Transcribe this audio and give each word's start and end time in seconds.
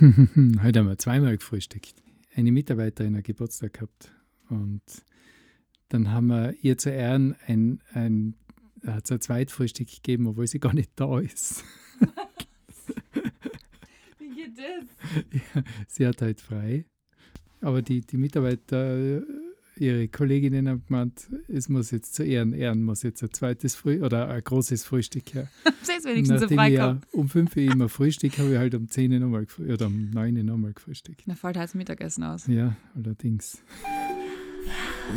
Heute 0.62 0.78
haben 0.78 0.88
wir 0.88 0.96
zweimal 0.96 1.36
gefrühstückt. 1.36 2.02
Eine 2.34 2.52
Mitarbeiterin 2.52 3.16
hat 3.16 3.24
Geburtstag 3.24 3.74
gehabt 3.74 4.10
und 4.48 4.80
dann 5.90 6.10
haben 6.10 6.28
wir 6.28 6.54
ihr 6.62 6.78
zu 6.78 6.90
Ehren 6.90 7.36
ein, 7.46 7.82
ein, 7.92 8.34
hat 8.86 9.10
ein 9.12 9.20
Zweitfrühstück 9.20 9.88
gegeben, 9.88 10.26
obwohl 10.26 10.46
sie 10.46 10.58
gar 10.58 10.72
nicht 10.72 10.92
da 10.96 11.18
ist. 11.18 11.64
Wie 14.18 14.30
geht 14.30 14.56
das? 14.56 15.32
Ja, 15.54 15.62
sie 15.86 16.06
hat 16.06 16.22
halt 16.22 16.40
frei. 16.40 16.86
Aber 17.60 17.82
die, 17.82 18.00
die 18.00 18.16
Mitarbeiter, 18.16 19.22
ihre 19.80 20.08
Kolleginnen 20.08 20.68
haben 20.68 20.84
gemeint, 20.86 21.28
es 21.48 21.68
muss 21.68 21.90
jetzt 21.90 22.14
zu 22.14 22.22
Ehren, 22.22 22.52
Ehren 22.52 22.82
muss 22.82 23.02
jetzt 23.02 23.22
ein 23.22 23.32
zweites 23.32 23.74
Früh 23.74 24.02
oder 24.02 24.28
ein 24.28 24.42
großes 24.42 24.84
Frühstück 24.84 25.34
her. 25.34 25.48
Sie 25.82 25.92
ist 25.92 26.04
wenigstens 26.04 26.40
so 26.40 26.44
Nachdem 26.44 26.58
frei 26.58 26.68
ich 26.68 26.74
ja 26.74 27.00
um 27.12 27.28
5 27.28 27.56
Uhr 27.56 27.62
immer 27.62 27.88
Frühstück 27.88 28.38
habe 28.38 28.52
ich 28.52 28.58
halt 28.58 28.74
um 28.74 28.88
10 28.88 29.12
Uhr 29.12 29.20
nochmal 29.20 29.46
gefrühstückt 29.46 29.82
oder 29.82 29.86
um 29.86 30.10
9 30.10 30.36
Uhr 30.36 30.42
nochmal 30.44 30.72
gefrühstückt. 30.72 31.22
Da 31.26 31.34
fällt 31.34 31.56
halt 31.56 31.68
das 31.68 31.74
Mittagessen 31.74 32.24
aus. 32.24 32.46
Ja, 32.46 32.76
allerdings. 32.94 33.62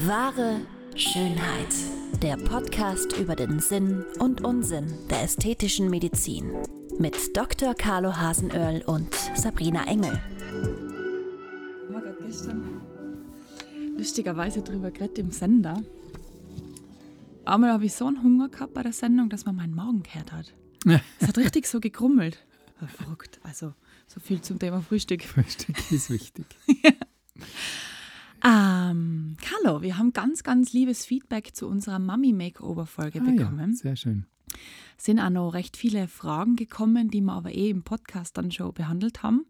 Wahre 0.06 0.62
Schönheit. 0.96 1.74
Der 2.22 2.38
Podcast 2.38 3.18
über 3.20 3.36
den 3.36 3.60
Sinn 3.60 4.06
und 4.20 4.44
Unsinn 4.46 4.86
der 5.10 5.24
ästhetischen 5.24 5.90
Medizin. 5.90 6.52
Mit 7.00 7.36
Dr. 7.36 7.74
Carlo 7.74 8.16
Hasenöhrl 8.16 8.84
und 8.86 9.14
Sabrina 9.36 9.86
Engel. 9.88 10.22
wir 11.90 12.02
gerade 12.02 12.18
gestern 12.24 12.82
lustigerweise 13.98 14.62
drüber 14.62 14.92
geredet 14.92 15.20
im 15.20 15.32
Sender. 15.32 15.82
Einmal 17.46 17.72
habe 17.74 17.86
ich 17.86 17.94
so 17.94 18.06
einen 18.08 18.24
Hunger 18.24 18.50
gehabt 18.50 18.74
bei 18.74 18.84
der 18.84 18.94
Sendung, 18.94 19.30
dass 19.30 19.46
man 19.46 19.56
meinen 19.56 19.76
Magen 19.76 20.04
gehört 20.04 20.32
hat. 20.32 20.54
Es 21.20 21.28
hat 21.28 21.38
richtig 21.38 21.68
so 21.68 21.80
gegrummelt. 21.80 22.46
Verrückt. 22.98 23.40
Also, 23.44 23.74
so 24.08 24.20
viel 24.20 24.42
zum 24.42 24.60
Thema 24.60 24.82
Frühstück. 24.82 25.24
Frühstück 25.24 25.76
ist 25.92 26.10
wichtig. 26.10 26.46
Ähm, 28.46 29.38
Carlo, 29.42 29.82
wir 29.82 29.98
haben 29.98 30.12
ganz, 30.12 30.44
ganz 30.44 30.74
liebes 30.74 31.06
Feedback 31.06 31.56
zu 31.56 31.66
unserer 31.66 31.98
Mummy-Makeover-Folge 32.00 33.22
Ah, 33.22 33.26
ja, 33.26 33.32
bekommen. 33.32 33.74
sehr 33.74 33.96
schön. 33.96 34.26
sind 34.98 35.20
auch 35.20 35.30
noch 35.30 35.52
recht 35.54 35.78
viele 35.78 36.10
Fragen 36.10 36.58
gekommen, 36.58 37.10
die 37.10 37.22
wir 37.22 37.32
aber 37.34 37.54
eh 37.54 37.70
im 37.70 37.84
Podcast 37.84 38.38
dann 38.38 38.52
schon 38.52 38.74
behandelt 38.74 39.24
haben. 39.24 39.46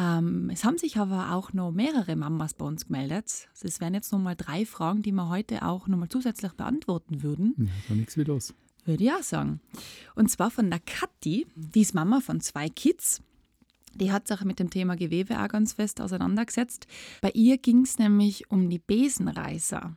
Ähm, 0.00 0.48
es 0.50 0.64
haben 0.64 0.78
sich 0.78 0.96
aber 0.96 1.32
auch 1.34 1.52
noch 1.52 1.72
mehrere 1.72 2.16
Mamas 2.16 2.54
bei 2.54 2.64
uns 2.64 2.86
gemeldet. 2.86 3.48
Es 3.60 3.80
wären 3.80 3.92
jetzt 3.92 4.12
nochmal 4.12 4.34
drei 4.34 4.64
Fragen, 4.64 5.02
die 5.02 5.12
wir 5.12 5.28
heute 5.28 5.62
auch 5.62 5.88
nochmal 5.88 6.08
zusätzlich 6.08 6.52
beantworten 6.52 7.22
würden. 7.22 7.54
Ja, 7.58 7.66
da 7.88 7.94
nichts 7.94 8.16
wie 8.16 8.24
los. 8.24 8.54
Würde 8.86 9.04
ich 9.04 9.12
auch 9.12 9.22
sagen. 9.22 9.60
Und 10.14 10.30
zwar 10.30 10.50
von 10.50 10.70
der 10.70 10.80
Kathi, 10.80 11.46
die 11.54 11.82
ist 11.82 11.94
Mama 11.94 12.20
von 12.20 12.40
zwei 12.40 12.70
Kids. 12.70 13.20
Die 13.94 14.10
hat 14.10 14.26
sich 14.26 14.42
mit 14.44 14.58
dem 14.58 14.70
Thema 14.70 14.96
Gewebe 14.96 15.38
auch 15.38 15.48
ganz 15.48 15.74
fest 15.74 16.00
auseinandergesetzt. 16.00 16.86
Bei 17.20 17.30
ihr 17.32 17.58
ging 17.58 17.82
es 17.82 17.98
nämlich 17.98 18.50
um 18.50 18.70
die 18.70 18.78
Besenreißer. 18.78 19.94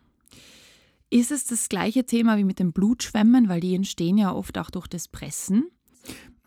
Ist 1.10 1.32
es 1.32 1.46
das 1.46 1.70
gleiche 1.70 2.06
Thema 2.06 2.38
wie 2.38 2.44
mit 2.44 2.60
dem 2.60 2.74
Blutschwämmen, 2.74 3.48
weil 3.48 3.62
die 3.62 3.76
entstehen 3.76 4.18
ja 4.18 4.34
oft 4.34 4.58
auch 4.58 4.72
durch 4.72 4.88
das 4.88 5.08
Pressen? 5.08 5.70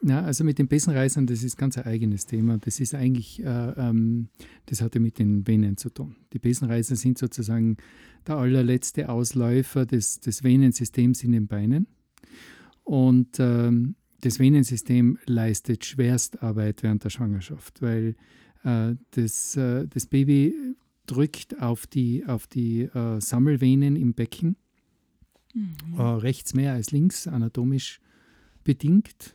Ja, 0.03 0.23
also 0.23 0.45
mit 0.45 0.59
den 0.59 0.69
Besenreisern, 0.69 1.27
das 1.27 1.43
ist 1.43 1.57
ganz 1.57 1.79
ein 1.79 1.85
eigenes 1.85 2.27
Thema. 2.27 2.59
Das 2.59 2.81
ist 2.81 2.95
eigentlich, 2.95 3.43
äh, 3.43 3.71
ähm, 3.77 4.29
das 4.67 4.83
hat 4.83 4.95
ja 4.95 5.01
mit 5.01 5.19
den 5.19 5.47
Venen 5.47 5.77
zu 5.77 5.89
tun. 5.91 6.17
Die 6.33 6.39
Besenreiser 6.39 6.97
sind 6.97 7.19
sozusagen 7.19 7.77
der 8.27 8.37
allerletzte 8.37 9.09
Ausläufer 9.09 9.87
des, 9.87 10.21
des 10.21 10.45
Venensystems 10.45 11.25
in 11.25 11.33
den 11.33 11.47
Beinen. 11.47 11.87
Und 12.85 13.41
ähm, 13.41 13.97
das 14.21 14.39
Venensystem 14.39 15.19
leistet 15.27 15.85
Schwerstarbeit 15.85 16.83
während 16.83 17.03
der 17.05 17.11
Schwangerschaft, 17.11 17.81
weil 17.81 18.17
äh, 18.65 18.95
das, 19.13 19.57
äh, 19.57 19.87
das 19.89 20.07
Baby 20.07 20.55
drückt 21.07 21.61
auf 21.61 21.87
die, 21.87 22.25
auf 22.27 22.47
die 22.47 22.83
äh, 22.83 23.21
Sammelvenen 23.21 23.97
im 23.97 24.15
Becken, 24.15 24.57
äh, 25.97 26.03
rechts 26.03 26.55
mehr 26.55 26.75
als 26.75 26.91
links, 26.91 27.27
anatomisch 27.27 28.01
bedingt 28.67 29.35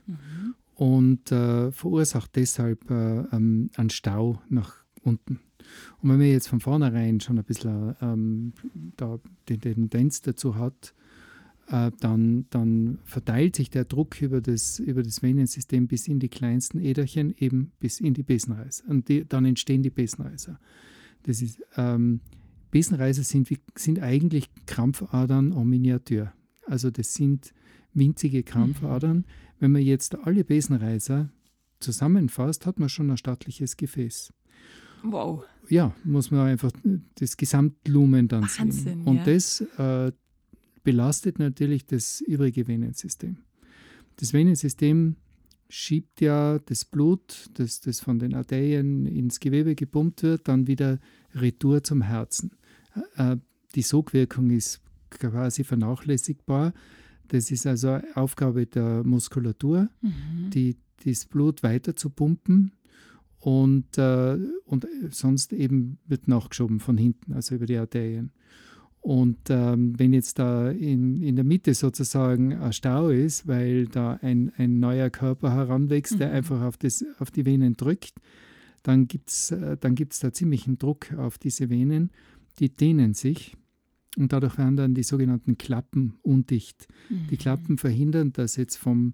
und 0.75 1.31
äh, 1.31 1.71
verursacht 1.71 2.35
deshalb 2.35 2.89
äh, 2.91 3.21
ähm, 3.31 3.71
einen 3.75 3.89
Stau 3.89 4.41
nach 4.49 4.75
unten. 5.01 5.39
Und 6.01 6.09
wenn 6.09 6.17
man 6.17 6.27
jetzt 6.27 6.49
von 6.49 6.59
vornherein 6.59 7.19
schon 7.19 7.37
ein 7.37 7.43
bisschen 7.43 7.95
ähm, 8.01 8.53
da 8.97 9.19
die 9.47 9.57
Tendenz 9.57 10.21
dazu 10.21 10.55
hat, 10.55 10.93
äh, 11.67 11.91
dann, 11.99 12.45
dann 12.49 12.99
verteilt 13.05 13.55
sich 13.55 13.69
der 13.69 13.85
Druck 13.85 14.21
über 14.21 14.41
das, 14.41 14.79
über 14.79 15.03
das 15.03 15.21
Venensystem 15.21 15.87
bis 15.87 16.07
in 16.07 16.19
die 16.19 16.29
kleinsten 16.29 16.79
Äderchen, 16.79 17.33
eben 17.37 17.71
bis 17.79 17.99
in 17.99 18.13
die 18.13 18.23
Besenreißer. 18.23 18.89
Und 18.89 19.07
die, 19.07 19.25
dann 19.27 19.45
entstehen 19.45 19.83
die 19.83 19.89
Besenreißer. 19.89 20.59
Das 21.23 21.41
ist, 21.41 21.61
ähm, 21.77 22.19
Besenreißer 22.71 23.23
sind, 23.23 23.49
sind 23.75 23.99
eigentlich 24.01 24.49
Krampfadern 24.65 25.51
en 25.51 25.69
Miniatur. 25.69 26.33
Also 26.65 26.89
das 26.89 27.13
sind 27.13 27.53
winzige 27.93 28.43
Krampfadern. 28.43 29.25
Wenn 29.59 29.71
man 29.71 29.81
jetzt 29.81 30.15
alle 30.15 30.43
Besenreißer 30.43 31.29
zusammenfasst, 31.79 32.65
hat 32.65 32.79
man 32.79 32.89
schon 32.89 33.09
ein 33.09 33.17
stattliches 33.17 33.77
Gefäß. 33.77 34.33
Wow. 35.03 35.43
Ja, 35.69 35.95
muss 36.03 36.31
man 36.31 36.47
einfach 36.47 36.71
das 37.15 37.37
Gesamtlumen 37.37 38.27
dann 38.27 38.43
Wahnsinn, 38.43 38.71
sehen. 38.71 39.03
Und 39.03 39.17
ja. 39.17 39.23
das 39.25 39.61
äh, 39.77 40.11
belastet 40.83 41.39
natürlich 41.39 41.85
das 41.85 42.21
übrige 42.21 42.67
Venensystem. 42.67 43.37
Das 44.17 44.33
Venensystem 44.33 45.15
schiebt 45.69 46.21
ja 46.21 46.59
das 46.59 46.85
Blut, 46.85 47.49
das, 47.53 47.79
das 47.79 48.01
von 48.01 48.19
den 48.19 48.35
Arterien 48.35 49.05
ins 49.05 49.39
Gewebe 49.39 49.73
gepumpt 49.75 50.23
wird, 50.23 50.47
dann 50.47 50.67
wieder 50.67 50.99
retour 51.33 51.83
zum 51.83 52.01
Herzen. 52.01 52.51
Äh, 53.15 53.37
die 53.73 53.81
Sogwirkung 53.81 54.49
ist 54.49 54.81
quasi 55.09 55.63
vernachlässigbar. 55.63 56.73
Das 57.31 57.49
ist 57.49 57.65
also 57.65 57.97
Aufgabe 58.13 58.65
der 58.65 59.05
Muskulatur, 59.05 59.87
die, 60.49 60.75
das 61.05 61.25
Blut 61.25 61.63
weiter 61.63 61.95
zu 61.95 62.09
pumpen 62.09 62.73
und, 63.39 63.97
äh, 63.97 64.37
und 64.65 64.85
sonst 65.11 65.53
eben 65.53 65.97
wird 66.05 66.27
nachgeschoben 66.27 66.81
von 66.81 66.97
hinten, 66.97 67.31
also 67.31 67.55
über 67.55 67.67
die 67.67 67.77
Arterien. 67.77 68.33
Und 68.99 69.37
ähm, 69.49 69.97
wenn 69.97 70.11
jetzt 70.11 70.39
da 70.39 70.71
in, 70.71 71.21
in 71.21 71.37
der 71.37 71.45
Mitte 71.45 71.73
sozusagen 71.73 72.53
ein 72.53 72.73
Stau 72.73 73.07
ist, 73.07 73.47
weil 73.47 73.87
da 73.87 74.19
ein, 74.21 74.51
ein 74.57 74.81
neuer 74.81 75.09
Körper 75.09 75.53
heranwächst, 75.55 76.19
der 76.19 76.33
einfach 76.33 76.61
auf, 76.61 76.75
das, 76.75 77.05
auf 77.19 77.31
die 77.31 77.45
Venen 77.45 77.75
drückt, 77.75 78.15
dann 78.83 79.07
gibt 79.07 79.29
es 79.29 79.51
äh, 79.51 79.77
dann 79.79 79.95
gibt's 79.95 80.19
da 80.19 80.33
ziemlichen 80.33 80.77
Druck 80.77 81.13
auf 81.13 81.37
diese 81.37 81.69
Venen, 81.69 82.11
die 82.59 82.75
dehnen 82.75 83.13
sich 83.13 83.55
und 84.17 84.33
dadurch 84.33 84.57
werden 84.57 84.75
dann 84.75 84.93
die 84.93 85.03
sogenannten 85.03 85.57
Klappen 85.57 86.15
undicht. 86.21 86.87
Die 87.29 87.37
Klappen 87.37 87.77
verhindern, 87.77 88.33
dass 88.33 88.57
jetzt 88.57 88.75
vom, 88.75 89.13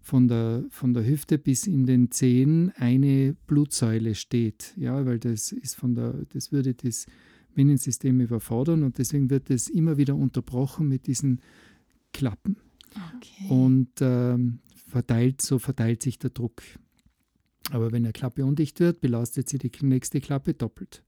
von, 0.00 0.26
der, 0.26 0.64
von 0.68 0.94
der 0.94 1.06
Hüfte 1.06 1.38
bis 1.38 1.66
in 1.66 1.86
den 1.86 2.10
Zehen 2.10 2.72
eine 2.76 3.36
Blutsäule 3.46 4.14
steht. 4.14 4.74
Ja, 4.76 5.06
weil 5.06 5.18
das 5.18 5.52
ist 5.52 5.76
von 5.76 5.94
der, 5.94 6.14
das 6.32 6.50
würde 6.50 6.74
das 6.74 7.06
Venensystem 7.54 8.20
überfordern 8.20 8.82
und 8.82 8.98
deswegen 8.98 9.30
wird 9.30 9.50
es 9.50 9.68
immer 9.68 9.96
wieder 9.96 10.16
unterbrochen 10.16 10.88
mit 10.88 11.06
diesen 11.06 11.40
Klappen. 12.12 12.56
Okay. 13.16 13.48
Und 13.48 13.90
ähm, 14.00 14.58
verteilt, 14.74 15.40
so 15.40 15.58
verteilt 15.58 16.02
sich 16.02 16.18
der 16.18 16.30
Druck. 16.30 16.62
Aber 17.72 17.90
wenn 17.90 18.04
eine 18.04 18.12
Klappe 18.12 18.44
undicht 18.44 18.80
wird, 18.80 19.00
belastet 19.00 19.48
sie 19.48 19.56
die 19.56 19.70
nächste 19.80 20.20
Klappe 20.20 20.52
doppelt. 20.52 21.02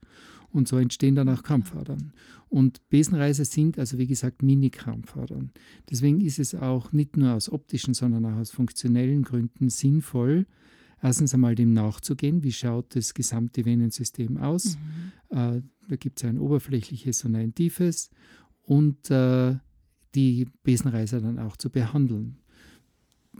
Und 0.51 0.67
so 0.67 0.79
entstehen 0.79 1.15
dann 1.15 1.29
auch 1.29 1.43
Krampfadern. 1.43 2.13
Und 2.49 2.89
Besenreiser 2.89 3.45
sind 3.45 3.79
also 3.79 3.99
wie 3.99 4.07
gesagt 4.07 4.43
Mini-Krampfadern. 4.43 5.51
Deswegen 5.91 6.21
ist 6.21 6.39
es 6.39 6.55
auch 6.55 6.93
nicht 6.93 7.17
nur 7.17 7.35
aus 7.35 7.51
optischen, 7.51 7.93
sondern 7.93 8.25
auch 8.25 8.39
aus 8.39 8.51
funktionellen 8.51 9.25
Gründen 9.25 9.69
sinnvoll, 9.69 10.47
erstens 11.03 11.35
einmal 11.35 11.55
dem 11.55 11.75
nachzugehen, 11.75 12.43
wie 12.45 12.53
schaut 12.53 12.97
das 12.97 13.13
gesamte 13.13 13.65
Venensystem 13.65 14.39
aus. 14.39 14.79
Äh, 15.29 15.61
da 15.89 15.97
gibt 15.97 16.23
es 16.23 16.29
ein 16.29 16.39
oberflächliches 16.39 17.25
und 17.25 17.35
ein 17.35 17.55
tiefes. 17.55 18.11
Und 18.63 19.11
äh, 19.11 19.57
die 20.15 20.47
Besenreiser 20.63 21.21
dann 21.21 21.39
auch 21.39 21.57
zu 21.57 21.69
behandeln. 21.69 22.39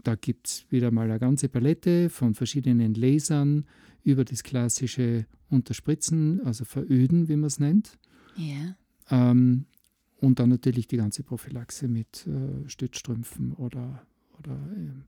Da 0.03 0.15
gibt 0.15 0.47
es 0.47 0.65
wieder 0.69 0.91
mal 0.91 1.09
eine 1.09 1.19
ganze 1.19 1.49
Palette 1.49 2.09
von 2.09 2.33
verschiedenen 2.33 2.93
Lasern 2.93 3.65
über 4.03 4.23
das 4.23 4.43
klassische 4.43 5.25
Unterspritzen, 5.49 6.41
also 6.45 6.65
Veröden, 6.65 7.27
wie 7.27 7.35
man 7.35 7.47
es 7.47 7.59
nennt. 7.59 7.97
Ja. 8.35 8.75
Ähm, 9.09 9.65
und 10.17 10.39
dann 10.39 10.49
natürlich 10.49 10.87
die 10.87 10.97
ganze 10.97 11.23
Prophylaxe 11.23 11.87
mit 11.87 12.27
äh, 12.27 12.67
Stützstrümpfen 12.69 13.53
oder, 13.53 14.05
oder 14.39 14.57
ähm, 14.75 15.03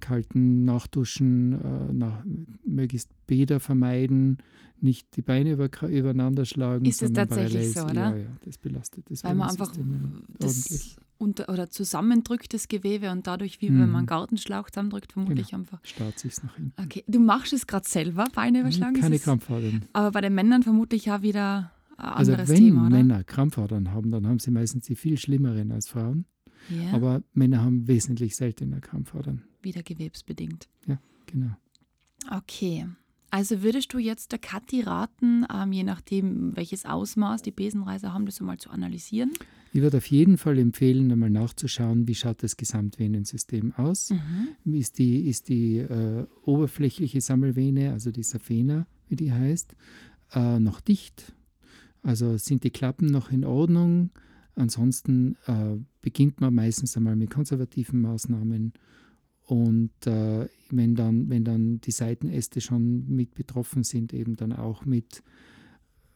kalten 0.00 0.64
Nachduschen, 0.64 1.52
äh, 1.52 1.92
nach, 1.92 2.24
möglichst 2.64 3.10
Bäder 3.26 3.60
vermeiden, 3.60 4.38
nicht 4.80 5.16
die 5.16 5.22
Beine 5.22 5.52
über, 5.52 5.68
übereinander 5.88 6.44
schlagen. 6.44 6.84
Ist 6.84 7.02
es 7.02 7.08
sondern 7.08 7.28
tatsächlich 7.28 7.72
so, 7.72 7.84
oder? 7.84 7.94
Ja, 7.94 8.16
ja, 8.16 8.36
das 8.44 8.58
belastet 8.58 9.10
das 9.10 9.22
Weil 9.22 9.34
man 9.34 9.50
einfach 9.50 9.72
das 10.38 10.56
ordentlich. 10.56 10.96
Unter, 11.20 11.48
oder 11.48 11.70
zusammendrückt 11.70 12.54
das 12.54 12.66
Gewebe 12.68 13.10
und 13.10 13.26
dadurch, 13.26 13.60
wie 13.60 13.68
wenn 13.68 13.90
man 13.90 13.96
einen 13.96 14.06
Gartenschlauch 14.06 14.70
zusammendrückt, 14.70 15.12
vermutlich 15.12 15.48
Genau. 15.50 15.60
einfach. 15.62 15.78
Starrt 15.84 16.18
sich 16.18 16.42
nach 16.42 16.56
hinten. 16.56 16.72
Okay, 16.82 17.04
du 17.06 17.20
machst 17.20 17.52
es 17.52 17.66
gerade 17.66 17.86
selber, 17.88 18.24
Beine 18.34 18.60
überschlagen. 18.60 19.00
Keine 19.00 19.18
Krampfadern. 19.18 19.84
Aber 19.92 20.10
bei 20.12 20.20
den 20.22 20.34
Männern 20.34 20.62
vermutlich 20.62 21.10
auch 21.12 21.22
wieder 21.22 21.72
ein 21.96 22.04
Also 22.08 22.32
anderes 22.32 22.48
wenn 22.48 22.56
Thema, 22.56 22.86
oder? 22.86 22.96
Männer 22.96 23.24
Krampfadern 23.24 23.92
haben, 23.92 24.10
dann 24.10 24.26
haben 24.26 24.38
sie 24.38 24.50
meistens 24.50 24.86
die 24.86 24.96
viel 24.96 25.18
schlimmeren 25.18 25.70
als 25.72 25.88
Frauen. 25.88 26.24
ja, 26.70 26.92
Aber 26.92 27.22
Männer 27.34 27.62
haben 27.62 27.86
wesentlich 27.86 28.36
seltener 28.36 28.80
Krampfadern. 28.80 29.42
wieder 29.62 29.82
gewebsbedingt. 29.82 30.68
Genau. 31.26 31.50
Okay. 32.30 32.86
Also 33.30 33.62
würdest 33.62 33.92
du 33.92 33.98
jetzt 33.98 34.32
der 34.32 34.38
Kathi 34.38 34.80
raten, 34.82 35.46
ähm, 35.52 35.72
je 35.72 35.84
nachdem, 35.84 36.56
welches 36.56 36.84
Ausmaß 36.84 37.42
die 37.42 37.52
Besenreiser 37.52 38.12
haben, 38.12 38.26
das 38.26 38.40
einmal 38.40 38.58
zu 38.58 38.70
analysieren? 38.70 39.30
Ich 39.72 39.82
würde 39.82 39.98
auf 39.98 40.06
jeden 40.06 40.36
Fall 40.36 40.58
empfehlen, 40.58 41.12
einmal 41.12 41.30
nachzuschauen, 41.30 42.08
wie 42.08 42.16
schaut 42.16 42.42
das 42.42 42.56
Gesamtvenensystem 42.56 43.72
aus. 43.76 44.10
Mhm. 44.10 44.74
Ist 44.74 44.98
die, 44.98 45.28
ist 45.28 45.48
die 45.48 45.78
äh, 45.78 46.26
oberflächliche 46.44 47.20
Sammelvene, 47.20 47.92
also 47.92 48.10
die 48.10 48.24
Saphena, 48.24 48.86
wie 49.08 49.16
die 49.16 49.32
heißt, 49.32 49.76
äh, 50.34 50.58
noch 50.58 50.80
dicht? 50.80 51.32
Also 52.02 52.36
sind 52.36 52.64
die 52.64 52.70
Klappen 52.70 53.06
noch 53.06 53.30
in 53.30 53.44
Ordnung? 53.44 54.10
Ansonsten 54.56 55.36
äh, 55.46 55.76
beginnt 56.02 56.40
man 56.40 56.52
meistens 56.52 56.96
einmal 56.96 57.14
mit 57.14 57.30
konservativen 57.30 58.00
Maßnahmen. 58.00 58.72
Und 59.50 59.90
äh, 60.06 60.46
wenn, 60.70 60.94
dann, 60.94 61.28
wenn 61.28 61.42
dann 61.42 61.80
die 61.80 61.90
Seitenäste 61.90 62.60
schon 62.60 63.08
mit 63.08 63.34
betroffen 63.34 63.82
sind, 63.82 64.14
eben 64.14 64.36
dann 64.36 64.52
auch 64.52 64.84
mit 64.84 65.24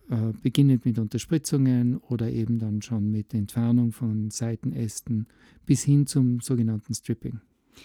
äh, 0.09 0.33
beginnend 0.41 0.85
mit 0.85 1.01
Unterspritzungen 1.01 1.97
oder 1.99 2.31
eben 2.31 2.61
dann 2.61 2.81
schon 2.81 3.11
mit 3.11 3.35
Entfernung 3.35 3.91
von 3.91 4.31
Seitenästen 4.31 5.27
bis 5.67 5.83
hin 5.83 6.07
zum 6.07 6.39
sogenannten 6.41 6.95
Stripping. 6.95 7.41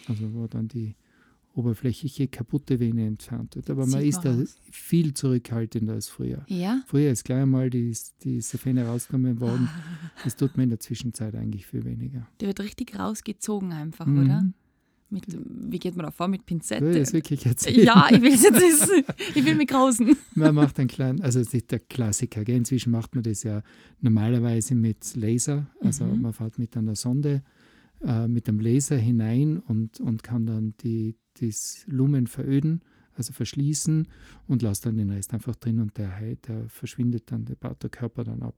Also 0.08 0.32
wo 0.36 0.46
dann 0.46 0.68
die 0.68 0.96
oberflächliche 1.56 2.28
kaputte 2.28 2.80
Vene 2.80 3.08
entfernt 3.08 3.56
wird. 3.56 3.72
Aber 3.72 3.88
man 3.88 4.02
Sieht 4.02 4.10
ist 4.10 4.24
man 4.24 4.38
da 4.38 4.44
aus. 4.44 4.56
viel 4.70 5.16
zurückhaltender 5.16 5.94
als 5.94 6.10
früher. 6.10 6.46
Ja? 6.48 6.84
Früher 6.86 7.10
ist 7.12 7.24
gleich 7.26 7.42
einmal 7.42 7.72
die, 7.72 7.98
die 8.24 8.40
Saphene 8.42 8.86
rausgenommen 8.86 9.40
worden. 9.40 9.68
Das 10.24 10.36
tut 10.36 10.58
man 10.58 10.66
in 10.66 10.70
der 10.70 10.80
Zwischenzeit 10.80 11.34
eigentlich 11.34 11.66
viel 11.66 11.86
weniger. 11.86 12.28
der 12.40 12.50
wird 12.50 12.60
richtig 12.60 13.00
rausgezogen 13.00 13.72
einfach, 13.72 14.06
Mhm. 14.06 14.24
oder? 14.26 14.44
Mit, 15.12 15.24
wie 15.28 15.80
geht 15.80 15.96
man 15.96 16.06
da 16.06 16.12
vor? 16.12 16.28
Mit 16.28 16.42
ich 16.42 16.46
Pinzette? 16.46 16.92
das 17.00 17.14
wirklich 17.14 17.46
erzählen? 17.46 17.84
Ja, 17.86 18.08
ich 18.12 18.22
will 18.22 18.34
es 18.34 18.44
jetzt 18.44 18.56
wissen. 18.62 19.04
Ich 19.34 19.44
will 19.46 19.56
mich 19.56 19.68
grausen. 19.68 20.16
Man 20.36 20.54
macht 20.54 20.78
einen 20.80 20.88
kleinen, 20.88 21.22
also 21.22 21.40
das 21.40 21.54
ist 21.54 21.72
der 21.72 21.80
Klassiker. 21.80 22.44
Gell? 22.44 22.58
Inzwischen 22.58 22.92
macht 22.92 23.16
man 23.16 23.24
das 23.24 23.44
ja 23.44 23.64
normalerweise 24.02 24.76
mit 24.76 25.16
Laser. 25.16 25.68
Also 25.82 26.06
Mhm. 26.06 26.22
man 26.22 26.34
fährt 26.34 26.60
mit 26.60 26.78
einer 26.78 26.96
Sonde, 26.96 27.42
äh, 28.06 28.28
mit 28.28 28.48
einem 28.48 28.60
Laser 28.60 28.98
hinein 28.98 29.58
und, 29.58 30.00
und 30.00 30.22
kann 30.24 30.46
dann 30.46 30.76
die, 30.84 31.16
das 31.42 31.84
Lumen 31.88 32.28
veröden, 32.28 32.82
also 33.20 33.34
verschließen 33.34 34.08
und 34.48 34.62
lässt 34.64 34.86
dann 34.86 34.98
den 34.98 35.12
Rest 35.12 35.34
einfach 35.34 35.56
drin 35.56 35.80
und 35.80 35.98
der, 35.98 36.16
hei- 36.16 36.38
der 36.48 36.68
verschwindet 36.70 37.32
dann, 37.32 37.46
der 37.46 37.56
baut 37.56 37.84
der 37.84 37.92
Körper 37.92 38.24
dann 38.24 38.42
ab. 38.42 38.56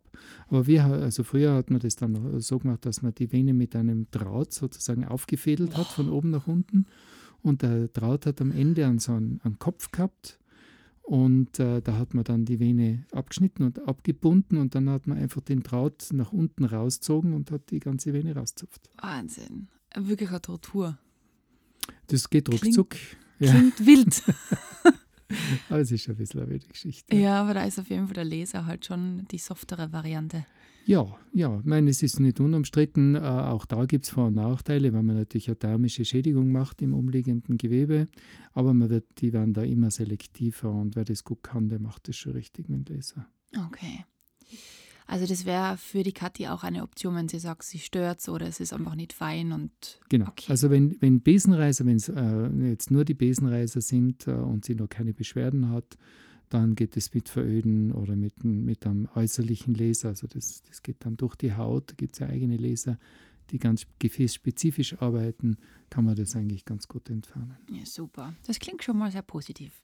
Aber 0.48 0.66
wir, 0.68 0.86
also 0.86 1.24
früher 1.24 1.54
hat 1.56 1.70
man 1.70 1.80
das 1.82 1.98
dann 1.98 2.40
so 2.40 2.60
gemacht, 2.60 2.86
dass 2.86 3.02
man 3.02 3.14
die 3.14 3.32
Vene 3.32 3.54
mit 3.54 3.76
einem 3.76 4.08
Draht 4.12 4.54
sozusagen 4.54 5.04
aufgefädelt 5.04 5.76
hat, 5.76 5.88
von 5.88 6.10
oben 6.10 6.30
nach 6.30 6.48
unten. 6.48 6.86
Und 7.42 7.64
der 7.64 7.88
Draht 7.90 8.26
hat 8.26 8.40
am 8.40 8.52
Ende 8.52 8.86
an 8.86 9.00
so 9.00 9.12
einen, 9.14 9.42
einen 9.44 9.60
Kopf 9.60 9.92
gehabt. 9.92 10.38
Und 11.02 11.60
äh, 11.60 11.82
da 11.82 11.98
hat 11.98 12.14
man 12.14 12.24
dann 12.24 12.46
die 12.46 12.60
Vene 12.60 13.06
abgeschnitten 13.12 13.64
und 13.66 13.86
abgebunden 13.88 14.58
und 14.58 14.76
dann 14.76 14.88
hat 14.90 15.08
man 15.08 15.18
einfach 15.18 15.42
den 15.42 15.64
Draht 15.64 16.10
nach 16.14 16.32
unten 16.32 16.64
rausgezogen 16.64 17.34
und 17.34 17.50
hat 17.52 17.72
die 17.72 17.80
ganze 17.80 18.14
Vene 18.14 18.36
rauszupft. 18.36 18.90
Wahnsinn. 19.02 19.68
Wirklich 19.98 20.30
eine 20.30 20.42
Tortur. 20.42 20.98
Das 22.08 22.30
geht 22.30 22.46
Klingt- 22.46 22.76
ruckzuck. 23.42 23.48
Ja, 23.48 23.52
Klingt 23.52 23.86
wild. 23.86 24.24
aber 25.70 25.80
es 25.80 25.92
ist 25.92 26.04
schon 26.04 26.16
ein 26.16 26.18
bisschen 26.18 26.42
eine 26.42 26.50
wilde 26.50 26.68
Geschichte. 26.68 27.16
Ja, 27.16 27.42
aber 27.42 27.54
da 27.54 27.64
ist 27.64 27.80
auf 27.80 27.90
jeden 27.90 28.08
Fall 28.08 28.16
der 28.16 28.26
Laser 28.26 28.66
halt 28.66 28.86
schon 28.86 29.28
die 29.32 29.38
softere 29.38 29.92
Variante. 29.92 30.46
Ja, 30.86 31.06
ja, 31.32 31.60
ich 31.60 31.66
meine, 31.66 31.90
es 31.92 32.02
ist 32.02 32.20
nicht 32.20 32.40
unumstritten. 32.40 33.16
Äh, 33.16 33.20
auch 33.20 33.66
da 33.66 33.86
gibt 33.86 34.06
es 34.06 34.10
Vor- 34.10 34.28
und 34.28 34.36
Nachteile, 34.36 34.92
weil 34.94 35.04
man 35.04 35.16
natürlich 35.16 35.48
eine 35.48 35.60
thermische 35.60 36.06
Schädigung 36.06 36.52
macht 36.52 36.82
im 36.82 36.94
umliegenden 36.94 37.58
Gewebe. 37.58 38.08
Aber 38.54 38.74
man 38.74 38.90
wird, 38.90 39.06
die 39.20 39.32
werden 39.32 39.54
da 39.54 39.62
immer 39.62 39.92
selektiver 39.92 40.72
und 40.72 40.96
wer 40.96 41.06
das 41.06 41.24
gut 41.24 41.44
kann, 41.44 41.70
der 41.70 41.80
macht 41.80 42.08
das 42.08 42.16
schon 42.16 42.34
richtig 42.34 42.68
mit 42.68 42.90
dem 42.90 42.96
Laser. 42.96 43.28
Okay. 43.68 44.06
Also 45.12 45.28
das 45.28 45.46
wäre 45.46 45.76
für 45.78 46.04
die 46.04 46.14
Kathi 46.14 46.48
auch 46.48 46.64
eine 46.64 46.84
Option, 46.84 47.16
wenn 47.16 47.28
sie 47.28 47.40
sagt, 47.40 47.64
sie 47.64 47.80
stört 47.80 48.28
oder 48.30 48.48
es 48.48 48.60
ist 48.62 48.72
einfach 48.74 48.96
nicht 48.96 49.12
fein 49.14 49.52
und 49.52 50.00
Genau. 50.10 50.28
Okay. 50.30 50.46
Also 50.50 50.70
wenn, 50.70 50.96
wenn 51.02 51.22
Besenreiser, 51.22 51.86
wenn 51.86 51.98
es 51.98 52.08
äh, 52.10 52.48
jetzt 52.70 52.92
nur 52.92 53.04
die 53.04 53.14
Besenreiser 53.14 53.82
sind 53.82 54.28
äh, 54.28 54.32
und 54.32 54.64
sie 54.66 54.76
noch 54.76 54.88
keine 54.88 55.14
Beschwerden 55.14 55.70
hat, 55.70 55.98
dann 56.50 56.76
geht 56.76 56.96
es 56.98 57.14
mit 57.14 57.30
Veröden 57.30 57.92
oder 57.92 58.16
mit, 58.16 58.34
einem- 58.44 58.64
mit 58.66 58.86
einem 58.86 59.08
äußerlichen 59.16 59.74
Laser. 59.74 60.10
Also 60.10 60.28
das, 60.28 60.64
das 60.64 60.82
geht 60.82 60.98
dann 61.06 61.18
durch 61.18 61.36
die 61.36 61.54
Haut. 61.56 61.92
Da 61.92 61.96
gibt 61.96 62.14
es 62.14 62.20
ja 62.20 62.28
eigene 62.28 62.58
Laser, 62.58 62.98
die 63.50 63.60
ganz 63.60 63.86
gefäßspezifisch 64.00 65.02
arbeiten, 65.02 65.58
kann 65.90 66.06
man 66.06 66.16
das 66.16 66.36
eigentlich 66.38 66.64
ganz 66.66 66.88
gut 66.88 67.10
entfernen. 67.10 67.58
ja, 67.70 67.86
super. 67.86 68.34
Das 68.48 68.60
klingt 68.60 68.82
schon 68.84 68.98
mal 68.98 69.12
sehr 69.12 69.24
positiv. 69.24 69.84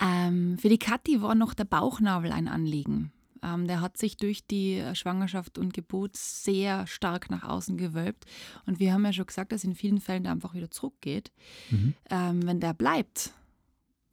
Ähm, 0.00 0.56
für 0.58 0.68
die 0.68 0.78
Kathi 0.78 1.20
war 1.22 1.34
noch 1.34 1.54
der 1.54 1.64
Bauchnabel 1.64 2.30
ein 2.32 2.48
Anliegen. 2.48 3.10
Ähm, 3.42 3.66
der 3.66 3.80
hat 3.80 3.96
sich 3.96 4.16
durch 4.16 4.46
die 4.46 4.82
Schwangerschaft 4.94 5.58
und 5.58 5.72
Geburt 5.74 6.16
sehr 6.16 6.86
stark 6.86 7.30
nach 7.30 7.44
außen 7.44 7.76
gewölbt. 7.76 8.24
Und 8.66 8.78
wir 8.80 8.92
haben 8.92 9.04
ja 9.04 9.12
schon 9.12 9.26
gesagt, 9.26 9.52
dass 9.52 9.64
in 9.64 9.74
vielen 9.74 10.00
Fällen 10.00 10.22
der 10.24 10.32
einfach 10.32 10.54
wieder 10.54 10.70
zurückgeht. 10.70 11.32
Mhm. 11.70 11.94
Ähm, 12.10 12.46
wenn 12.46 12.60
der 12.60 12.74
bleibt, 12.74 13.32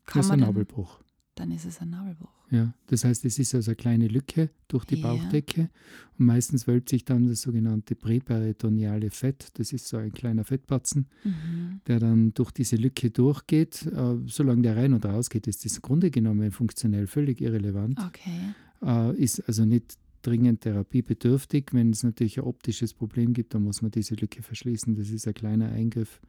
kann 0.05 0.19
Das 0.19 0.25
ist 0.25 0.29
man 0.29 0.39
ein 0.41 0.47
Nabelbruch. 0.47 0.99
dann 1.35 1.51
ist 1.51 1.65
es 1.65 1.79
ein 1.81 1.89
Nabelbruch. 1.89 2.29
Ja, 2.51 2.71
das 2.85 3.03
heißt, 3.03 3.25
es 3.25 3.39
ist 3.39 3.55
also 3.55 3.71
eine 3.71 3.75
kleine 3.77 4.07
Lücke 4.07 4.51
durch 4.67 4.85
die 4.85 4.97
Ja. 4.97 5.07
Bauchdecke 5.07 5.71
und 6.19 6.25
meistens 6.27 6.67
wölbt 6.67 6.87
sich 6.89 7.03
dann 7.03 7.27
das 7.27 7.41
sogenannte 7.41 7.95
präperitoniale 7.95 9.09
Fett. 9.09 9.47
Das 9.55 9.73
ist 9.73 9.87
so 9.87 9.97
ein 9.97 10.11
kleiner 10.11 10.43
Fettbatzen, 10.43 11.07
Mhm. 11.23 11.81
der 11.87 11.99
dann 11.99 12.33
durch 12.35 12.51
diese 12.51 12.75
Lücke 12.75 13.09
durchgeht. 13.09 13.87
Äh, 13.87 14.17
solange 14.27 14.61
der 14.61 14.75
rein 14.75 14.93
und 14.93 15.03
raus 15.05 15.31
geht, 15.31 15.47
ist 15.47 15.65
das 15.65 15.77
im 15.77 15.81
Grunde 15.81 16.11
genommen 16.11 16.51
funktionell 16.51 17.07
völlig 17.07 17.41
irrelevant. 17.41 17.99
Okay. 18.05 18.53
Äh, 18.83 19.15
ist 19.15 19.47
also 19.47 19.65
nicht 19.65 19.97
dringend 20.21 20.61
therapiebedürftig. 20.61 21.67
Wenn 21.71 21.91
es 21.91 22.03
natürlich 22.03 22.37
ein 22.39 22.45
optisches 22.45 22.93
Problem 22.93 23.33
gibt, 23.33 23.53
dann 23.53 23.63
muss 23.63 23.81
man 23.81 23.91
diese 23.91 24.15
Lücke 24.15 24.41
verschließen. 24.41 24.95
Das 24.95 25.09
ist 25.09 25.27
ein 25.27 25.33
kleiner 25.33 25.69
Eingriff 25.71 26.21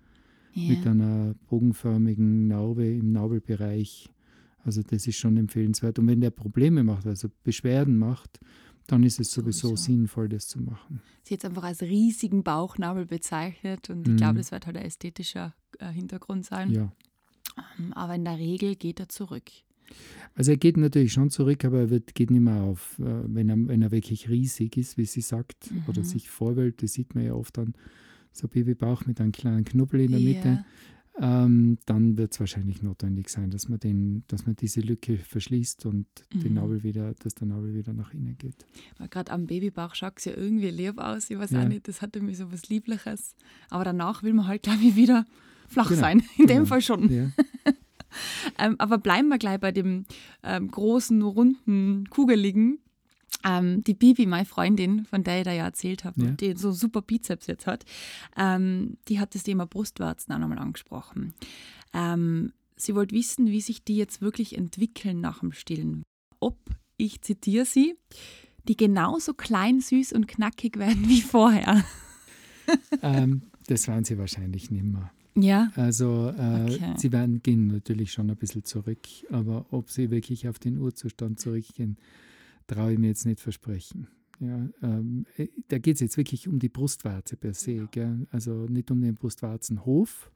mit 0.55 0.85
Ja. 0.85 0.91
einer 0.93 1.35
bogenförmigen 1.49 2.47
Narbe 2.49 2.87
im 2.87 3.13
Nabelbereich. 3.13 4.09
Also 4.65 4.83
das 4.83 5.07
ist 5.07 5.17
schon 5.19 5.37
empfehlenswert. 5.37 5.99
Und 5.99 6.07
wenn 6.09 6.21
der 6.21 6.31
Probleme 6.31 6.83
macht, 6.85 7.07
also 7.07 7.29
Beschwerden 7.43 7.99
macht, 7.99 8.41
dann 8.87 9.03
ist 9.03 9.19
es 9.21 9.31
sowieso, 9.33 9.69
Sowieso. 9.69 9.83
sinnvoll, 9.85 10.29
das 10.29 10.47
zu 10.49 10.61
machen. 10.61 11.01
Sie 11.23 11.35
jetzt 11.35 11.45
einfach 11.45 11.65
als 11.65 11.83
riesigen 11.83 12.43
Bauchnabel 12.43 13.07
bezeichnet 13.07 13.89
und 13.91 14.07
ich 14.07 14.13
Mhm. 14.15 14.17
glaube, 14.19 14.39
das 14.39 14.53
wird 14.53 14.67
halt 14.67 14.77
ein 14.77 14.85
ästhetischer 14.85 15.55
äh, 15.79 15.91
Hintergrund 15.91 16.45
sein. 16.45 16.71
Ja. 16.71 16.93
Ähm, 17.79 17.93
Aber 17.95 18.15
in 18.15 18.25
der 18.25 18.39
Regel 18.39 18.75
geht 18.77 19.01
er 19.01 19.09
zurück. 19.09 19.51
Also 20.35 20.51
er 20.51 20.57
geht 20.57 20.77
natürlich 20.77 21.13
schon 21.13 21.31
zurück, 21.31 21.65
aber 21.65 21.79
er 21.81 21.91
wird, 21.91 22.15
geht 22.15 22.31
nicht 22.31 22.41
mehr 22.41 22.63
auf, 22.63 22.99
äh, 22.99 23.05
wenn 23.27 23.49
er, 23.49 23.57
wenn 23.69 23.83
er 23.83 23.91
wirklich 23.93 24.29
riesig 24.29 24.77
ist, 24.77 24.99
wie 24.99 25.05
sie 25.05 25.21
sagt, 25.21 25.71
oder 25.87 26.01
Mhm. 26.01 26.05
sich 26.07 26.29
vorwölbt. 26.29 26.83
Das 26.83 26.93
sieht 26.95 27.15
man 27.15 27.25
ja 27.25 27.35
oft 27.35 27.57
dann 27.57 27.75
so 28.33 28.49
Babybauch 28.49 29.07
mit 29.07 29.21
einem 29.21 29.31
kleinen 29.33 29.65
Knubbel 29.65 30.01
in 30.01 30.11
der 30.11 30.21
Mitte. 30.21 30.65
Ähm, 31.21 31.79
dann 31.87 32.19
wird 32.19 32.33
es 32.33 32.41
wahrscheinlich 32.41 32.83
notwendig 32.83 33.29
sein, 33.29 33.49
dass 33.53 33.69
man, 33.69 33.79
den, 33.79 34.25
dass 34.27 34.47
man 34.47 34.57
diese 34.57 34.81
Lücke 34.81 35.17
verschließt 35.19 35.87
und 35.87 36.07
den 36.33 36.49
Mhm. 36.49 36.55
Nabel 36.55 36.83
wieder, 36.83 37.15
dass 37.21 37.37
der 37.37 37.47
Nabel 37.47 37.73
wieder 37.73 37.93
nach 37.93 38.13
innen 38.13 38.37
geht. 38.37 38.67
Weil 38.99 39.07
gerade 39.09 39.31
am 39.31 39.47
Babybauch 39.47 39.95
schaut 39.95 40.15
es 40.19 40.25
ja 40.25 40.37
irgendwie 40.37 40.71
lieb 40.71 40.99
aus. 40.99 41.31
Ich 41.31 41.39
weiß 41.39 41.53
Ja. 41.53 41.63
auch 41.63 41.69
nicht, 41.69 41.87
das 41.87 42.03
hat 42.03 42.17
irgendwie 42.17 42.35
so 42.35 42.51
was 42.51 42.69
Liebliches. 42.69 43.37
Aber 43.71 43.85
danach 43.85 44.25
will 44.25 44.33
man 44.33 44.49
halt, 44.49 44.65
glaube 44.65 44.83
ich, 44.83 44.97
wieder 44.97 45.25
flach 45.69 45.89
Genau, 45.91 46.01
sein. 46.01 46.19
In 46.37 46.47
genau. 46.47 46.59
dem 46.61 46.67
Fall 46.67 46.81
schon. 46.83 47.09
Ja. 47.13 47.31
Ähm, 48.59 48.77
aber 48.79 48.99
bleiben 48.99 49.29
wir 49.29 49.39
gleich 49.39 49.59
bei 49.61 49.73
dem 49.73 50.05
ähm, 50.43 50.71
großen, 50.71 51.21
runden, 51.23 52.09
kugeligen. 52.11 52.79
Ähm, 53.45 53.83
die 53.85 53.95
Bibi, 53.95 54.27
meine 54.27 54.47
Freundin, 54.47 55.05
von 55.07 55.23
der 55.25 55.39
ich 55.39 55.45
da 55.45 55.53
ja 55.53 55.65
erzählt 55.65 56.05
habe, 56.05 56.23
Ja. 56.25 56.31
die 56.31 56.55
so 56.57 56.73
super 56.73 57.03
Bizeps 57.03 57.47
jetzt 57.47 57.67
hat, 57.67 57.85
ähm, 58.37 58.97
die 59.09 59.19
hat 59.21 59.35
das 59.35 59.43
Thema 59.43 59.67
Brustwarzen 59.67 60.33
auch 60.33 60.39
nochmal 60.39 60.59
angesprochen. 60.59 61.35
Ähm, 61.93 62.53
sie 62.77 62.95
wollte 62.95 63.15
wissen, 63.15 63.47
wie 63.49 63.61
sich 63.61 63.85
die 63.85 63.97
jetzt 63.97 64.23
wirklich 64.23 64.57
entwickeln 64.57 65.21
nach 65.21 65.41
dem 65.41 65.53
Stillen. 65.53 66.03
Ob, 66.41 66.57
ich 66.97 67.21
zitiere 67.23 67.65
sie, 67.67 67.97
die 68.69 68.77
genauso 68.77 69.35
klein, 69.35 69.81
süß 69.81 70.13
und 70.13 70.27
knackig 70.29 70.79
werden 70.79 71.07
wie 71.09 71.21
vorher. 71.21 71.85
ähm, 73.03 73.43
das 73.67 73.89
werden 73.89 74.05
sie 74.05 74.17
wahrscheinlich 74.19 74.71
nicht 74.71 74.85
mehr. 74.85 75.11
Ja. 75.37 75.71
Also 75.77 76.29
äh, 76.37 76.65
Okay. 76.75 76.95
sie 76.97 77.13
werden 77.13 77.43
gehen 77.43 77.67
natürlich 77.67 78.13
schon 78.13 78.31
ein 78.31 78.37
bisschen 78.37 78.65
zurück, 78.65 79.01
aber 79.31 79.67
ob 79.71 79.91
sie 79.91 80.11
wirklich 80.11 80.49
auf 80.49 80.59
den 80.59 80.79
Urzustand 80.79 81.41
zurückgehen, 81.41 81.97
traue 82.67 82.93
ich 82.93 82.99
mir 82.99 83.09
jetzt 83.09 83.27
nicht 83.27 83.41
versprechen. 83.41 84.07
Ja, 84.41 84.69
ähm, 84.83 85.27
äh, 85.37 85.49
da 85.69 85.79
geht 85.79 85.97
es 85.97 86.01
jetzt 86.01 86.17
wirklich 86.17 86.49
um 86.49 86.59
die 86.59 86.69
Brustwarze 86.69 87.37
per 87.37 87.55
se. 87.55 87.87
Gell? 87.91 88.27
Also 88.31 88.67
nicht 88.69 88.91
um 88.91 89.01
den 89.01 89.15
Brustwarzenhof, 89.15 90.31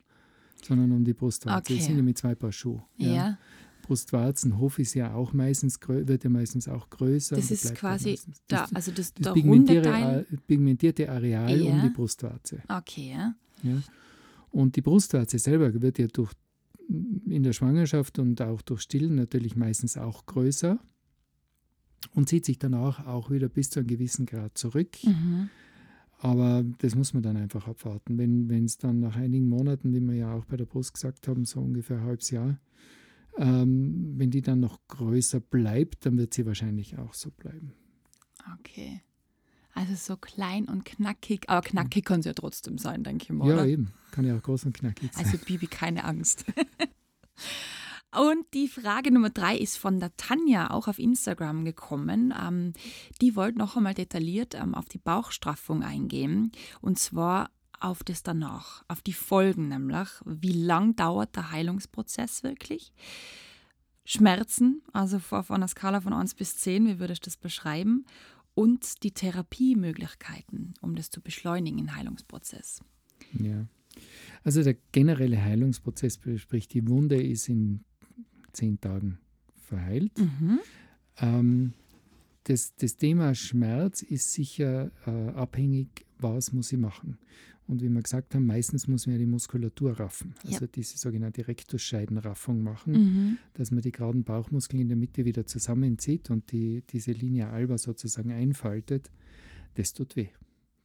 sondern 0.62 0.92
um 0.92 1.04
die 1.04 1.14
Brustwarze. 1.14 1.58
Okay. 1.72 1.76
Das 1.78 1.86
sind 1.86 1.96
ja 1.96 2.02
mit 2.02 2.16
zwei 2.18 2.34
Paar 2.34 2.52
Schuhe. 2.52 2.82
Ja. 2.96 3.38
Brustwarzenhof 3.82 4.78
ist 4.78 4.94
ja 4.94 5.14
auch 5.14 5.32
meistens, 5.32 5.78
wird 5.86 6.22
ja 6.22 6.30
meistens 6.30 6.68
auch 6.68 6.90
größer. 6.90 7.36
Das 7.36 7.50
ist 7.50 7.74
quasi 7.74 8.18
da, 8.46 8.62
das, 8.62 8.74
also 8.74 8.92
das, 8.92 9.14
das 9.14 9.34
pigmentierte, 9.34 11.08
Areal 11.10 11.60
um 11.62 11.66
Ja. 11.68 11.82
die 11.82 11.90
Brustwarze. 11.90 12.62
Okay, 12.68 13.12
ja. 13.12 13.34
Ja. 13.62 13.82
Und 14.50 14.76
die 14.76 14.82
Brustwarze 14.82 15.38
selber 15.38 15.80
wird 15.80 15.98
ja 15.98 16.06
durch, 16.06 16.32
in 16.88 17.42
der 17.42 17.52
Schwangerschaft 17.52 18.18
und 18.18 18.40
auch 18.40 18.62
durch 18.62 18.82
Stillen 18.82 19.14
natürlich 19.14 19.56
meistens 19.56 19.96
auch 19.96 20.26
größer 20.26 20.78
und 22.14 22.28
zieht 22.28 22.44
sich 22.44 22.58
danach 22.58 23.06
auch 23.06 23.30
wieder 23.30 23.48
bis 23.48 23.70
zu 23.70 23.80
einem 23.80 23.88
gewissen 23.88 24.26
Grad 24.26 24.56
zurück. 24.56 24.96
Mhm. 25.04 25.50
Aber 26.20 26.64
das 26.78 26.94
muss 26.94 27.14
man 27.14 27.22
dann 27.22 27.36
einfach 27.36 27.68
abwarten. 27.68 28.18
Wenn 28.18 28.64
es 28.64 28.78
dann 28.78 29.00
nach 29.00 29.16
einigen 29.16 29.48
Monaten, 29.48 29.92
wie 29.92 30.00
wir 30.00 30.14
ja 30.14 30.34
auch 30.34 30.44
bei 30.46 30.56
der 30.56 30.66
Brust 30.66 30.94
gesagt 30.94 31.28
haben, 31.28 31.44
so 31.44 31.60
ungefähr 31.60 31.98
ein 31.98 32.04
halbes 32.04 32.30
Jahr, 32.30 32.58
ähm, 33.36 34.14
wenn 34.16 34.30
die 34.30 34.42
dann 34.42 34.58
noch 34.58 34.80
größer 34.88 35.38
bleibt, 35.38 36.06
dann 36.06 36.18
wird 36.18 36.34
sie 36.34 36.44
wahrscheinlich 36.44 36.98
auch 36.98 37.14
so 37.14 37.30
bleiben. 37.30 37.72
Okay. 38.58 39.02
Also 39.74 39.94
so 39.94 40.16
klein 40.16 40.64
und 40.64 40.84
knackig, 40.84 41.48
aber 41.48 41.62
knackig 41.62 42.04
kann 42.04 42.22
sie 42.22 42.30
ja 42.30 42.34
trotzdem 42.34 42.78
sein, 42.78 43.04
denke 43.04 43.24
ich 43.24 43.30
mal. 43.30 43.48
Ja, 43.48 43.54
oder? 43.54 43.66
eben. 43.66 43.92
Kann 44.10 44.24
ja 44.24 44.36
auch 44.36 44.42
groß 44.42 44.64
und 44.64 44.76
knackig 44.76 45.12
sein. 45.12 45.24
Also 45.24 45.38
Bibi, 45.38 45.66
keine 45.66 46.04
Angst. 46.04 46.44
Und 48.16 48.46
die 48.54 48.68
Frage 48.68 49.12
Nummer 49.12 49.28
drei 49.28 49.56
ist 49.56 49.76
von 49.76 50.00
der 50.00 50.16
Tanja 50.16 50.70
auch 50.70 50.88
auf 50.88 50.98
Instagram 50.98 51.66
gekommen. 51.66 52.32
Ähm, 52.40 52.72
die 53.20 53.36
wollte 53.36 53.58
noch 53.58 53.76
einmal 53.76 53.92
detailliert 53.92 54.54
ähm, 54.54 54.74
auf 54.74 54.86
die 54.86 54.98
Bauchstraffung 54.98 55.82
eingehen. 55.82 56.50
Und 56.80 56.98
zwar 56.98 57.50
auf 57.80 58.02
das 58.02 58.22
danach, 58.22 58.82
auf 58.88 59.02
die 59.02 59.12
Folgen 59.12 59.68
nämlich. 59.68 60.08
Wie 60.24 60.52
lang 60.52 60.96
dauert 60.96 61.36
der 61.36 61.50
Heilungsprozess 61.50 62.42
wirklich? 62.42 62.92
Schmerzen, 64.04 64.82
also 64.94 65.20
auf 65.30 65.50
einer 65.50 65.68
Skala 65.68 66.00
von 66.00 66.14
1 66.14 66.34
bis 66.34 66.56
10, 66.56 66.86
wie 66.86 66.98
würdest 66.98 67.26
du 67.26 67.30
das 67.30 67.36
beschreiben? 67.36 68.06
Und 68.58 69.04
die 69.04 69.12
Therapiemöglichkeiten, 69.12 70.74
um 70.80 70.96
das 70.96 71.10
zu 71.10 71.20
beschleunigen, 71.20 71.76
den 71.76 71.94
Heilungsprozess. 71.94 72.82
Ja. 73.38 73.68
Also 74.42 74.64
der 74.64 74.74
generelle 74.90 75.40
Heilungsprozess, 75.40 76.18
sprich 76.38 76.66
die 76.66 76.88
Wunde 76.88 77.22
ist 77.22 77.48
in 77.48 77.84
zehn 78.52 78.80
Tagen 78.80 79.18
verheilt. 79.60 80.10
Mhm. 80.18 80.58
Ähm, 81.18 81.72
das, 82.42 82.74
das 82.74 82.96
Thema 82.96 83.36
Schmerz 83.36 84.02
ist 84.02 84.32
sicher 84.32 84.90
äh, 85.06 85.10
abhängig, 85.36 86.04
was 86.18 86.52
muss 86.52 86.72
ich 86.72 86.80
machen. 86.80 87.16
Und 87.68 87.82
wie 87.82 87.88
wir 87.90 88.00
gesagt 88.02 88.34
haben, 88.34 88.46
meistens 88.46 88.88
muss 88.88 89.06
man 89.06 89.14
ja 89.16 89.18
die 89.18 89.26
Muskulatur 89.26 89.92
raffen, 90.00 90.34
also 90.44 90.66
diese 90.66 90.96
sogenannte 90.96 91.46
Rektusscheidenraffung 91.46 92.62
machen, 92.62 92.92
Mhm. 92.92 93.38
dass 93.54 93.70
man 93.70 93.82
die 93.82 93.92
geraden 93.92 94.24
Bauchmuskeln 94.24 94.80
in 94.80 94.88
der 94.88 94.96
Mitte 94.96 95.24
wieder 95.26 95.44
zusammenzieht 95.46 96.30
und 96.30 96.50
die, 96.50 96.82
diese 96.90 97.12
Linie 97.12 97.48
alba 97.48 97.76
sozusagen 97.78 98.32
einfaltet. 98.32 99.10
Das 99.74 99.92
tut 99.92 100.16
weh. 100.16 100.28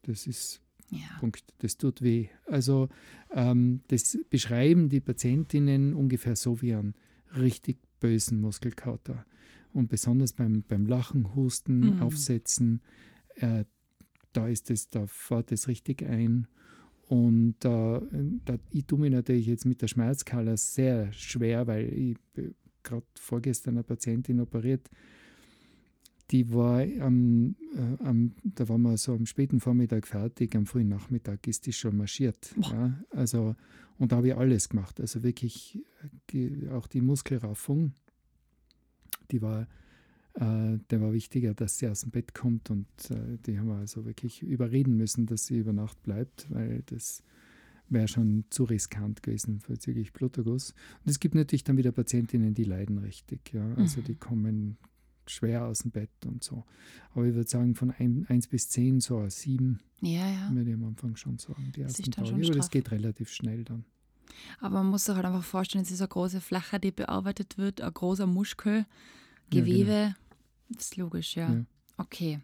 Das 0.04 0.28
ist 0.28 0.60
Ja. 0.90 1.00
Punkt. 1.22 1.44
Das 1.60 1.78
tut 1.78 2.02
weh. 2.02 2.28
Also 2.46 2.90
ähm, 3.32 3.80
das 3.88 4.18
beschreiben 4.30 4.90
die 4.90 5.00
Patientinnen 5.00 5.94
ungefähr 5.96 6.36
so 6.36 6.62
wie 6.62 6.74
einen 6.76 6.94
richtig 7.36 7.78
bösen 8.02 8.42
Muskelkater. 8.42 9.26
Und 9.72 9.88
besonders 9.90 10.34
beim, 10.34 10.64
beim 10.68 10.86
Lachen, 10.86 11.34
Husten, 11.34 11.96
Mhm. 11.96 12.02
Aufsetzen, 12.02 12.82
äh, 13.36 13.64
da 14.34 14.48
ist 14.48 14.70
es, 14.70 14.90
da 14.90 15.08
fährt 15.08 15.52
es 15.54 15.68
richtig 15.70 16.04
ein. 16.04 16.48
Und 17.14 17.64
äh, 17.64 18.02
da, 18.44 18.58
ich 18.72 18.88
tue 18.88 18.98
mich 18.98 19.12
natürlich 19.12 19.46
jetzt 19.46 19.66
mit 19.68 19.84
der 19.84 19.88
Schmerzskala 19.88 20.58
sehr 20.58 21.14
schwer, 21.14 21.68
weil 21.68 21.88
ich 21.94 22.18
gerade 22.82 23.06
vorgestern 23.14 23.76
eine 23.76 23.84
Patientin 23.84 24.40
operiert, 24.40 24.90
die 26.32 26.52
war 26.52 26.82
am, 27.02 27.56
äh, 27.76 28.04
am, 28.04 28.34
da 28.44 28.68
waren 28.68 28.82
wir 28.82 28.98
so 28.98 29.14
am 29.14 29.28
späten 29.28 29.60
Vormittag 29.60 30.08
fertig, 30.08 30.56
am 30.56 30.66
frühen 30.66 30.90
Nachmittag 30.90 31.46
ist 31.46 31.68
die 31.68 31.74
schon 31.74 31.98
marschiert. 31.98 32.56
Ja, 32.60 33.00
also, 33.12 33.56
und 34.00 34.12
da 34.12 34.16
habe 34.16 34.30
ich 34.30 34.36
alles 34.36 34.70
gemacht. 34.70 35.00
Also 35.00 35.22
wirklich 35.22 35.84
äh, 36.34 36.68
auch 36.70 36.88
die 36.88 37.02
Muskelraffung, 37.02 37.94
die 39.30 39.44
war, 39.44 39.68
äh, 40.36 40.80
der 40.90 41.02
war 41.02 41.14
wichtiger, 41.14 41.54
dass 41.54 41.78
sie 41.78 41.88
aus 41.88 42.02
dem 42.02 42.12
Bett 42.12 42.34
kommt 42.34 42.70
und 42.70 42.88
äh, 43.10 43.38
die 43.46 43.60
haben 43.60 43.68
wir 43.68 43.76
also 43.76 44.06
wirklich 44.06 44.42
überreden 44.42 44.98
müssen, 44.98 45.26
dass 45.26 45.46
sie 45.46 45.58
über 45.58 45.74
Nacht 45.74 46.02
bleibt, 46.04 46.48
weil 46.50 46.82
das 46.88 47.24
wäre 47.90 48.08
schon 48.08 48.46
zu 48.50 48.64
riskant 48.64 49.22
gewesen 49.22 49.62
bezüglich 49.68 50.14
Bluterguss. 50.14 50.72
Und 51.06 51.12
es 51.12 51.20
gibt 51.20 51.36
natürlich 51.36 51.64
dann 51.64 51.78
wieder 51.78 51.92
Patientinnen, 51.92 52.54
die 52.56 52.64
leiden 52.64 52.98
richtig. 52.98 53.54
Ja? 53.54 53.74
Also 53.76 54.00
Mhm. 54.02 54.04
die 54.06 54.16
kommen 54.16 54.78
schwer 55.28 55.66
aus 55.66 55.80
dem 55.80 55.92
Bett 55.92 56.10
und 56.26 56.44
so. 56.44 56.64
Aber 57.14 57.26
ich 57.26 57.36
würde 57.36 57.50
sagen, 57.50 57.76
von 57.76 57.92
1 57.92 58.48
bis 58.48 58.70
10, 58.70 59.00
so 59.02 59.20
ein 59.20 59.30
7, 59.30 59.80
Ja, 60.02 60.28
ja. 60.28 60.50
würde 60.52 60.70
ich 60.72 60.76
am 60.76 60.84
Anfang 60.86 61.16
schon 61.16 61.38
sagen, 61.38 61.72
die 61.76 61.82
ersten 61.82 62.12
Tage. 62.12 62.34
Aber 62.34 62.56
das 62.56 62.70
geht 62.72 62.92
relativ 62.92 63.30
schnell 63.30 63.64
dann. 63.64 63.86
Aber 64.60 64.78
man 64.82 64.88
muss 64.88 65.06
sich 65.06 65.16
halt 65.16 65.26
einfach 65.26 65.44
vorstellen, 65.44 65.84
es 65.84 65.92
ist 65.92 66.02
eine 66.02 66.08
große 66.08 66.42
Fläche, 66.42 66.80
die 66.80 66.92
bearbeitet 66.92 67.58
wird, 67.58 67.80
ein 67.82 67.94
großer 67.94 68.26
Muskel, 68.28 68.86
Ja, 69.52 69.62
genau. 69.62 69.66
Das 70.76 70.86
ist 70.86 70.98
logisch, 70.98 71.36
ja. 71.36 71.54
Ja. 71.54 71.66
Okay. 71.98 72.40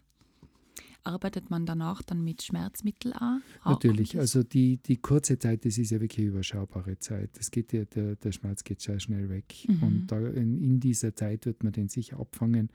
Arbeitet 1.02 1.48
man 1.48 1.64
danach 1.64 2.02
dann 2.02 2.22
mit 2.22 2.42
Schmerzmittel 2.42 3.14
an? 3.14 3.42
Auch 3.64 3.70
Natürlich, 3.72 4.18
also 4.18 4.42
die, 4.42 4.76
die 4.76 4.98
kurze 4.98 5.38
Zeit, 5.38 5.64
das 5.64 5.78
ist 5.78 5.90
ja 5.90 6.00
wirklich 6.00 6.26
überschaubare 6.26 6.98
Zeit. 6.98 7.30
Das 7.38 7.50
geht 7.50 7.72
ja, 7.72 7.86
der, 7.86 8.16
der 8.16 8.32
Schmerz 8.32 8.64
geht 8.64 8.82
sehr 8.82 9.00
schnell 9.00 9.30
weg. 9.30 9.54
Mhm. 9.66 9.82
Und 9.82 10.06
da 10.08 10.18
in, 10.18 10.62
in 10.62 10.78
dieser 10.78 11.14
Zeit 11.16 11.46
wird 11.46 11.64
man 11.64 11.72
den 11.72 11.88
sicher 11.88 12.20
abfangen 12.20 12.68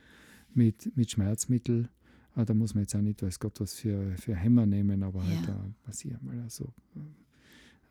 mit, 0.55 0.95
mit 0.97 1.12
Schmerzmittel. 1.12 1.89
Ah, 2.33 2.45
da 2.45 2.53
muss 2.55 2.74
man 2.74 2.83
jetzt 2.83 2.95
auch 2.95 3.01
nicht, 3.01 3.21
weiß 3.21 3.39
Gott, 3.39 3.62
was 3.62 3.75
für, 3.75 4.15
für 4.17 4.35
Hämmer 4.35 4.65
nehmen, 4.65 5.03
aber 5.03 5.24
halt, 5.24 5.47
Ja. 5.47 5.53
äh, 5.53 5.69
was 5.85 6.03
ich 6.03 6.19
mal, 6.21 6.39
also 6.41 6.74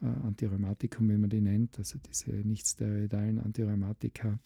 äh, 0.02 0.06
Antirheumatikum, 0.06 1.08
wie 1.08 1.16
man 1.16 1.30
die 1.30 1.40
nennt, 1.40 1.78
also 1.78 1.98
diese 1.98 2.32
nicht 2.32 2.66
steroidalen 2.66 3.38
Antirheumatika. 3.38 4.38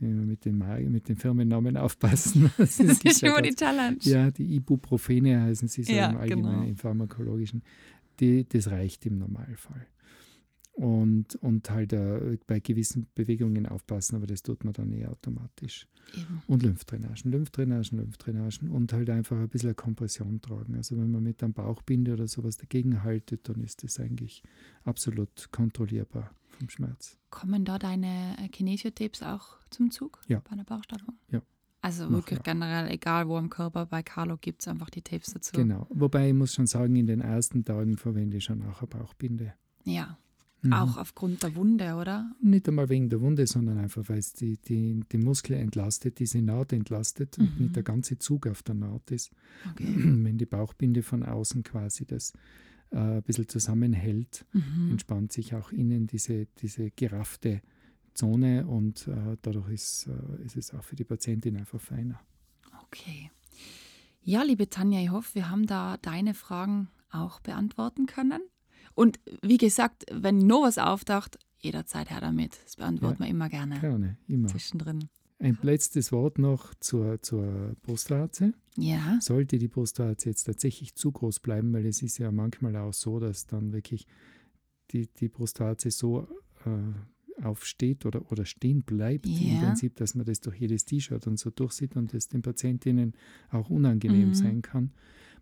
Mit 0.00 0.44
den, 0.46 0.56
Ma- 0.58 0.78
mit 0.78 1.08
den 1.08 1.16
Firmennamen 1.16 1.76
aufpassen. 1.76 2.50
Das 2.58 2.78
gibt 2.78 3.04
ist 3.04 3.20
ja 3.20 3.28
immer 3.32 3.42
die 3.42 3.54
Challenge. 3.54 3.98
ja, 4.02 4.30
die 4.30 4.54
Ibuprofene 4.56 5.42
heißen 5.42 5.68
sie 5.68 5.82
so 5.82 5.92
Ja, 5.92 6.10
im 6.10 6.16
Allgemeinen, 6.16 6.54
genau. 6.60 6.68
im 6.68 6.76
pharmakologischen. 6.76 7.62
Die, 8.18 8.48
das 8.48 8.70
reicht 8.70 9.04
im 9.06 9.18
Normalfall. 9.18 9.86
Und, 10.72 11.34
und 11.36 11.68
halt 11.70 11.92
äh, 11.92 12.38
bei 12.46 12.60
gewissen 12.60 13.06
Bewegungen 13.14 13.66
aufpassen, 13.66 14.16
aber 14.16 14.26
das 14.26 14.42
tut 14.42 14.64
man 14.64 14.72
dann 14.72 14.92
eher 14.92 15.10
automatisch. 15.10 15.86
Eben. 16.16 16.42
Und 16.46 16.62
Lymphdrainagen, 16.62 17.30
Lymphdrainagen, 17.30 17.98
Lymphdrainagen 17.98 18.70
und 18.70 18.92
halt 18.94 19.10
einfach 19.10 19.36
ein 19.38 19.48
bisschen 19.48 19.76
Kompression 19.76 20.40
tragen. 20.40 20.76
Also 20.76 20.96
wenn 20.96 21.10
man 21.10 21.22
mit 21.22 21.42
einem 21.42 21.52
Bauchbinde 21.52 22.14
oder 22.14 22.26
sowas 22.28 22.56
dagegen 22.56 23.02
haltet, 23.02 23.48
dann 23.50 23.62
ist 23.62 23.84
das 23.84 24.00
eigentlich 24.00 24.42
absolut 24.84 25.50
kontrollierbar 25.52 26.30
vom 26.60 26.68
Schmerz. 26.68 27.16
Kommen 27.30 27.64
da 27.64 27.78
deine 27.78 28.36
äh, 28.38 28.48
Kinesiotapes 28.48 29.22
auch 29.22 29.56
zum 29.70 29.90
Zug 29.90 30.20
Ja. 30.28 30.40
bei 30.40 30.50
einer 30.52 30.64
Bauchstraffung? 30.64 31.14
Ja. 31.30 31.42
Also 31.82 32.04
Mach, 32.04 32.18
wirklich 32.18 32.38
ja. 32.38 32.52
generell, 32.52 32.90
egal 32.90 33.26
wo 33.28 33.36
am 33.36 33.48
Körper, 33.48 33.86
bei 33.86 34.02
Carlo 34.02 34.36
gibt 34.36 34.60
es 34.62 34.68
einfach 34.68 34.90
die 34.90 35.00
Tapes 35.02 35.32
dazu. 35.32 35.56
Genau. 35.56 35.86
Wobei 35.90 36.28
ich 36.28 36.34
muss 36.34 36.54
schon 36.54 36.66
sagen, 36.66 36.94
in 36.96 37.06
den 37.06 37.20
ersten 37.22 37.64
Tagen 37.64 37.96
verwende 37.96 38.36
ich 38.36 38.44
schon 38.44 38.62
auch 38.64 38.80
eine 38.80 38.88
Bauchbinde. 38.88 39.54
Ja, 39.84 40.18
Mhm. 40.62 40.74
auch 40.74 40.98
aufgrund 40.98 41.42
der 41.42 41.54
Wunde, 41.56 41.94
oder? 41.94 42.30
Nicht 42.42 42.68
einmal 42.68 42.90
wegen 42.90 43.08
der 43.08 43.22
Wunde, 43.22 43.46
sondern 43.46 43.78
einfach, 43.78 44.06
weil 44.10 44.18
es 44.18 44.34
die, 44.34 44.58
die, 44.58 45.00
die 45.10 45.16
Muskel 45.16 45.54
entlastet, 45.56 46.18
diese 46.18 46.42
Naht 46.42 46.74
entlastet 46.74 47.38
und 47.38 47.54
Mhm. 47.56 47.62
nicht 47.62 47.76
der 47.76 47.82
ganze 47.82 48.18
Zug 48.18 48.46
auf 48.46 48.62
der 48.62 48.74
Naht 48.74 49.10
ist. 49.10 49.30
Okay. 49.70 49.86
Wenn 50.26 50.36
die 50.36 50.44
Bauchbinde 50.44 51.02
von 51.02 51.22
außen 51.22 51.62
quasi 51.62 52.04
das 52.04 52.34
äh, 52.90 52.96
ein 52.98 53.22
bisschen 53.22 53.48
zusammenhält, 53.48 54.44
Mhm. 54.52 54.90
entspannt 54.92 55.32
sich 55.32 55.54
auch 55.54 55.72
innen 55.72 56.06
diese, 56.06 56.46
diese 56.60 56.90
geraffte 56.90 57.60
Zone 58.14 58.66
und 58.66 59.06
äh, 59.08 59.36
dadurch 59.42 59.70
ist, 59.70 60.08
äh, 60.08 60.44
ist 60.44 60.56
es 60.56 60.74
auch 60.74 60.82
für 60.84 60.96
die 60.96 61.04
Patientin 61.04 61.56
einfach 61.56 61.80
feiner. 61.80 62.20
Okay. 62.86 63.30
Ja, 64.22 64.42
liebe 64.42 64.68
Tanja, 64.68 65.00
ich 65.00 65.10
hoffe, 65.10 65.34
wir 65.36 65.48
haben 65.50 65.66
da 65.66 65.96
deine 65.98 66.34
Fragen 66.34 66.88
auch 67.10 67.40
beantworten 67.40 68.06
können. 68.06 68.42
Und 68.94 69.18
wie 69.42 69.56
gesagt, 69.56 70.04
wenn 70.12 70.38
noch 70.38 70.62
was 70.62 70.76
auftaucht, 70.78 71.38
jederzeit 71.58 72.10
her 72.10 72.20
damit. 72.20 72.58
Das 72.64 72.76
beantworten 72.76 73.22
Ja. 73.22 73.26
wir 73.26 73.30
immer 73.30 73.48
gerne 73.48 73.78
Gerne, 73.80 74.16
immer. 74.26 74.48
zwischendrin. 74.48 75.08
Ein 75.40 75.58
letztes 75.62 76.12
Wort 76.12 76.38
noch 76.38 76.74
zur, 76.80 77.20
zur 77.22 77.74
Brustwarze. 77.82 78.52
Ja, 78.76 79.18
Sollte 79.22 79.58
die 79.58 79.68
Brustwarze 79.68 80.28
jetzt 80.28 80.44
tatsächlich 80.44 80.94
zu 80.94 81.10
groß 81.12 81.40
bleiben, 81.40 81.72
weil 81.72 81.86
es 81.86 82.02
ist 82.02 82.18
ja 82.18 82.30
manchmal 82.30 82.76
auch 82.76 82.92
so, 82.92 83.18
dass 83.18 83.46
dann 83.46 83.72
wirklich 83.72 84.06
die, 84.90 85.08
die 85.08 85.28
Brustwarze 85.28 85.90
so 85.90 86.28
äh, 86.66 87.42
aufsteht 87.42 88.04
oder, 88.04 88.30
oder 88.30 88.44
stehen 88.44 88.82
bleibt. 88.82 89.26
Ja. 89.26 89.52
Im 89.54 89.58
Prinzip, 89.60 89.96
dass 89.96 90.14
man 90.14 90.26
das 90.26 90.40
durch 90.40 90.56
jedes 90.60 90.84
T-Shirt 90.84 91.26
und 91.26 91.38
so 91.38 91.48
durchsieht 91.50 91.96
und 91.96 92.12
das 92.12 92.28
den 92.28 92.42
Patientinnen 92.42 93.14
auch 93.50 93.70
unangenehm 93.70 94.28
Mhm. 94.28 94.34
sein 94.34 94.62
kann. 94.62 94.92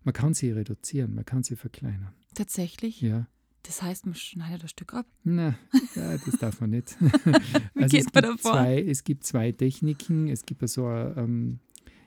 Man 0.05 0.13
kann 0.13 0.33
sie 0.33 0.51
reduzieren, 0.51 1.13
man 1.13 1.25
kann 1.25 1.43
sie 1.43 1.57
verkleinern. 1.57 2.13
Tatsächlich? 2.35 3.01
Ja. 3.01 3.27
Das 3.63 3.81
heißt, 3.81 4.05
man 4.05 4.15
schneidet 4.15 4.63
das 4.63 4.71
Stück 4.71 4.93
ab. 4.93 5.05
Ja, 5.25 5.55
das 5.95 6.39
darf 6.39 6.61
man 6.61 6.71
nicht. 6.71 6.95
Wie 7.73 7.83
es, 7.83 7.91
geht 7.91 8.13
man 8.13 8.23
da 8.23 8.29
gibt 8.29 8.41
vor? 8.41 8.53
zwei, 8.53 8.81
es 8.81 9.03
gibt 9.03 9.23
zwei 9.23 9.51
Techniken. 9.51 10.27
Es 10.27 10.45
gibt 10.45 10.67
so 10.69 10.85
eine, 10.87 11.15
ähm, 11.17 11.59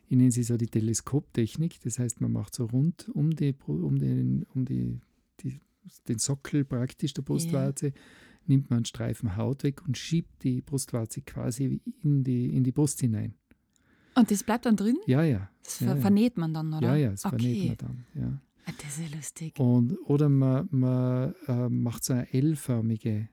ich 0.08 0.16
nenne 0.16 0.30
sie 0.30 0.42
so 0.42 0.56
die 0.56 0.66
Teleskoptechnik. 0.66 1.80
Das 1.82 1.98
heißt, 1.98 2.20
man 2.20 2.32
macht 2.32 2.54
so 2.54 2.66
rund 2.66 3.08
um, 3.10 3.30
die, 3.34 3.54
um, 3.66 3.98
den, 3.98 4.46
um 4.54 4.64
die, 4.64 5.00
die, 5.40 5.60
den 6.08 6.18
Sockel 6.18 6.64
praktisch 6.64 7.12
der 7.14 7.22
Brustwarze, 7.22 7.92
nimmt 8.46 8.70
man 8.70 8.78
einen 8.78 8.84
Streifen 8.84 9.36
Haut 9.36 9.62
weg 9.62 9.82
und 9.86 9.96
schiebt 9.98 10.42
die 10.42 10.62
Brustwarze 10.62 11.20
quasi 11.22 11.80
in 12.02 12.24
die, 12.24 12.54
in 12.56 12.64
die 12.64 12.72
Brust 12.72 13.00
hinein. 13.00 13.34
Und 14.14 14.30
das 14.30 14.42
bleibt 14.42 14.66
dann 14.66 14.76
drin? 14.76 14.98
Ja, 15.06 15.22
ja. 15.22 15.50
Das 15.62 15.80
ja, 15.80 15.86
ver 15.86 15.96
ja. 15.96 16.00
vernäht 16.00 16.36
man 16.36 16.52
dann, 16.52 16.74
oder? 16.74 16.88
Ja, 16.88 16.96
ja, 16.96 17.10
das 17.10 17.24
okay. 17.24 17.38
vernäht 17.38 17.82
man 17.82 18.04
dann. 18.14 18.22
Ja. 18.22 18.38
Ah, 18.66 18.72
Das 18.82 18.98
ist 18.98 19.10
ja 19.10 19.16
lustig. 19.16 19.58
Und, 19.58 19.96
oder 20.04 20.28
man, 20.28 20.68
man 20.70 21.34
äh, 21.48 21.68
macht 21.68 22.04
so 22.04 22.12
eine 22.12 22.32
L-förmige, 22.32 23.28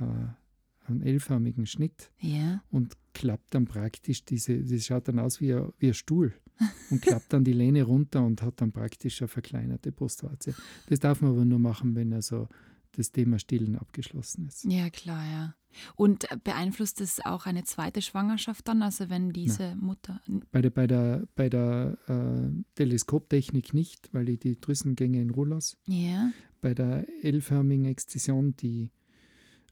äh, 0.00 0.88
einen 0.88 1.02
L-förmigen 1.02 1.66
Schnitt 1.66 2.10
Ja. 2.18 2.62
und 2.70 2.96
klappt 3.14 3.54
dann 3.54 3.66
praktisch 3.66 4.24
diese, 4.24 4.58
das 4.62 4.86
schaut 4.86 5.06
dann 5.08 5.18
aus 5.18 5.40
wie 5.40 5.52
ein, 5.54 5.68
wie 5.78 5.88
ein 5.88 5.94
Stuhl 5.94 6.32
und 6.90 7.00
klappt 7.02 7.32
dann 7.32 7.44
die 7.44 7.52
Lehne 7.52 7.82
runter 7.84 8.24
und 8.24 8.42
hat 8.42 8.60
dann 8.60 8.72
praktisch 8.72 9.20
eine 9.22 9.28
verkleinerte 9.28 9.92
Brustwarze. 9.92 10.54
Das 10.88 10.98
darf 10.98 11.20
man 11.20 11.32
aber 11.32 11.44
nur 11.44 11.58
machen, 11.60 11.94
wenn 11.94 12.12
also 12.12 12.48
das 12.92 13.10
Thema 13.12 13.38
Stillen 13.38 13.76
abgeschlossen 13.76 14.46
ist. 14.46 14.64
Ja, 14.64 14.90
klar, 14.90 15.24
ja. 15.30 15.54
Und 15.96 16.30
äh, 16.30 16.36
beeinflusst 16.42 17.00
es 17.00 17.20
auch 17.24 17.46
eine 17.46 17.64
zweite 17.64 18.02
Schwangerschaft 18.02 18.68
dann? 18.68 18.82
Also 18.82 19.08
wenn 19.08 19.32
diese 19.32 19.74
Mutter. 19.76 20.20
Bei 20.50 20.60
der, 20.60 20.70
bei 20.70 20.86
der, 20.86 21.26
bei 21.34 21.48
der 21.48 21.96
äh, 22.06 22.50
Teleskoptechnik 22.74 23.72
nicht, 23.72 24.12
weil 24.12 24.28
ich 24.28 24.40
die 24.40 24.60
Drüsengänge 24.60 25.20
in 25.22 25.30
Ruhe 25.30 25.48
lasse. 25.48 25.76
Ja. 25.86 26.30
Bei 26.60 26.74
der 26.74 27.06
L-förmigen 27.24 27.86
Exzision, 27.86 28.54
die 28.56 28.90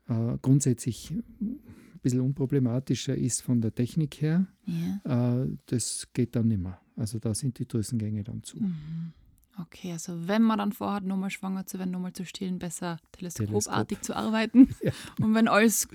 äh, 0.09 0.39
grundsätzlich 0.41 1.11
ein 1.11 1.61
bisschen 2.03 2.21
unproblematischer 2.21 3.15
ist 3.15 3.43
von 3.43 3.61
der 3.61 3.75
Technik 3.75 4.23
her, 4.23 4.47
Ja. 4.65 5.43
äh, 5.43 5.49
das 5.67 6.09
geht 6.15 6.35
dann 6.35 6.49
nicht 6.49 6.63
mehr. 6.63 6.81
Also 6.97 7.19
da 7.19 7.35
sind 7.35 7.59
die 7.59 7.69
Drüsengänge 7.69 8.25
dann 8.25 8.43
zu. 8.43 8.59
Mhm. 8.59 9.13
Okay, 9.61 9.93
also 9.93 10.29
wenn 10.29 10.43
man 10.43 10.59
dann 10.59 10.73
vorhat, 10.73 11.05
nochmal 11.05 11.31
schwanger 11.31 11.67
zu 11.67 11.79
werden, 11.79 11.91
nochmal 11.91 12.13
zu 12.13 12.25
stillen, 12.25 12.59
besser 12.59 12.99
teleskopartig 13.13 14.01
zu 14.03 14.17
arbeiten. 14.17 14.75
Ja. 14.83 14.93
Und 15.21 15.35
wenn 15.35 15.49
alles 15.49 15.89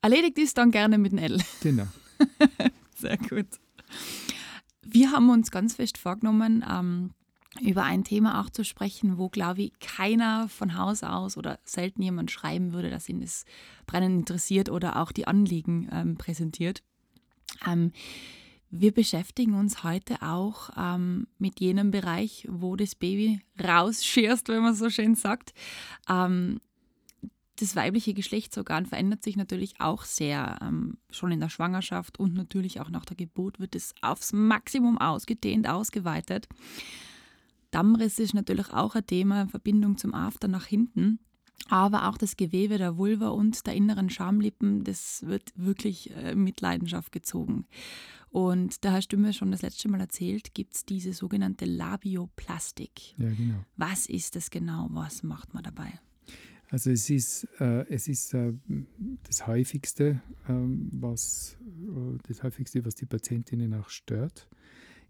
erledigt 0.00 0.38
ist, 0.38 0.58
dann 0.58 0.70
gerne 0.70 0.98
mit 0.98 1.12
dem 1.12 1.18
L. 1.18 1.40
Genau. 1.60 1.86
Sehr 2.96 3.18
gut. 3.18 3.46
Wir 4.82 5.12
haben 5.12 5.30
uns 5.30 5.50
ganz 5.50 5.76
fest 5.76 5.96
vorgenommen, 5.98 6.64
ähm, 6.68 7.10
über 7.60 7.84
ein 7.84 8.02
Thema 8.02 8.40
auch 8.40 8.50
zu 8.50 8.64
sprechen, 8.64 9.18
wo, 9.18 9.28
glaube 9.28 9.62
ich, 9.62 9.78
keiner 9.78 10.48
von 10.48 10.76
Haus 10.76 11.02
aus 11.02 11.36
oder 11.36 11.60
selten 11.64 12.02
jemand 12.02 12.30
schreiben 12.30 12.72
würde, 12.72 12.90
dass 12.90 13.08
ihn 13.08 13.20
das 13.20 13.44
brennend 13.86 14.20
interessiert 14.20 14.70
oder 14.70 14.96
auch 14.96 15.12
die 15.12 15.26
Anliegen 15.26 15.88
ähm, 15.92 16.16
präsentiert. 16.16 16.82
Ähm, 17.66 17.92
wir 18.72 18.92
beschäftigen 18.92 19.54
uns 19.54 19.84
heute 19.84 20.22
auch 20.22 20.70
ähm, 20.78 21.26
mit 21.38 21.60
jenem 21.60 21.90
Bereich, 21.90 22.48
wo 22.50 22.74
das 22.74 22.94
Baby 22.94 23.40
rausschierst, 23.62 24.48
wenn 24.48 24.62
man 24.62 24.74
so 24.74 24.88
schön 24.88 25.14
sagt. 25.14 25.52
Ähm, 26.08 26.58
das 27.56 27.76
weibliche 27.76 28.14
Geschlechtsorgan 28.14 28.86
verändert 28.86 29.22
sich 29.22 29.36
natürlich 29.36 29.78
auch 29.78 30.04
sehr. 30.04 30.58
Ähm, 30.62 30.96
schon 31.10 31.32
in 31.32 31.40
der 31.40 31.50
Schwangerschaft 31.50 32.18
und 32.18 32.32
natürlich 32.32 32.80
auch 32.80 32.88
nach 32.88 33.04
der 33.04 33.16
Geburt 33.16 33.60
wird 33.60 33.76
es 33.76 33.94
aufs 34.00 34.32
Maximum 34.32 34.96
ausgedehnt, 34.96 35.68
ausgeweitet. 35.68 36.48
Dammriss 37.72 38.18
ist 38.18 38.32
natürlich 38.32 38.72
auch 38.72 38.94
ein 38.94 39.06
Thema 39.06 39.42
in 39.42 39.48
Verbindung 39.50 39.98
zum 39.98 40.14
After 40.14 40.48
nach 40.48 40.64
hinten. 40.64 41.18
Aber 41.68 42.08
auch 42.08 42.18
das 42.18 42.36
Gewebe 42.36 42.76
der 42.76 42.98
Vulva 42.98 43.28
und 43.28 43.66
der 43.66 43.74
inneren 43.74 44.10
Schamlippen, 44.10 44.84
das 44.84 45.24
wird 45.26 45.52
wirklich 45.54 46.14
äh, 46.16 46.34
mit 46.34 46.60
Leidenschaft 46.60 47.12
gezogen. 47.12 47.66
Und 48.30 48.84
da 48.84 48.92
hast 48.92 49.08
du 49.08 49.16
mir 49.16 49.32
schon 49.32 49.50
das 49.50 49.62
letzte 49.62 49.88
Mal 49.88 50.00
erzählt, 50.00 50.54
gibt 50.54 50.74
es 50.74 50.84
diese 50.84 51.12
sogenannte 51.12 51.66
Labioplastik. 51.66 53.14
Ja, 53.18 53.28
genau. 53.28 53.64
Was 53.76 54.06
ist 54.06 54.36
das 54.36 54.50
genau? 54.50 54.88
Was 54.90 55.22
macht 55.22 55.54
man 55.54 55.62
dabei? 55.62 55.92
Also 56.72 56.90
es 56.90 57.10
ist, 57.10 57.46
äh, 57.60 57.86
es 57.90 58.08
ist 58.08 58.32
äh, 58.32 58.54
das 59.24 59.46
häufigste, 59.46 60.22
ähm, 60.48 60.88
was 60.90 61.58
äh, 61.60 62.18
das 62.26 62.42
häufigste, 62.42 62.82
was 62.86 62.94
die 62.94 63.04
Patientinnen 63.04 63.74
auch 63.74 63.90
stört, 63.90 64.48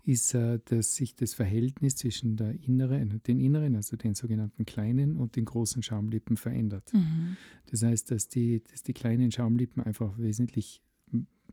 ist, 0.05 0.35
äh, 0.35 0.59
dass 0.65 0.95
sich 0.95 1.15
das 1.15 1.35
Verhältnis 1.35 1.97
zwischen 1.97 2.37
der 2.37 2.61
inneren, 2.63 3.23
den 3.27 3.39
inneren, 3.39 3.77
also 3.77 3.97
den 3.97 4.15
sogenannten 4.15 4.65
kleinen 4.65 5.17
und 5.17 5.37
den 5.37 5.45
großen 5.45 5.83
Schamlippen 5.83 6.37
verändert. 6.37 6.93
Mhm. 6.93 7.37
Das 7.71 7.83
heißt, 7.83 8.11
dass 8.11 8.29
die, 8.29 8.63
dass 8.71 8.83
die 8.83 8.93
kleinen 8.93 9.31
Schamlippen 9.31 9.83
einfach 9.83 10.19
wesentlich 10.19 10.83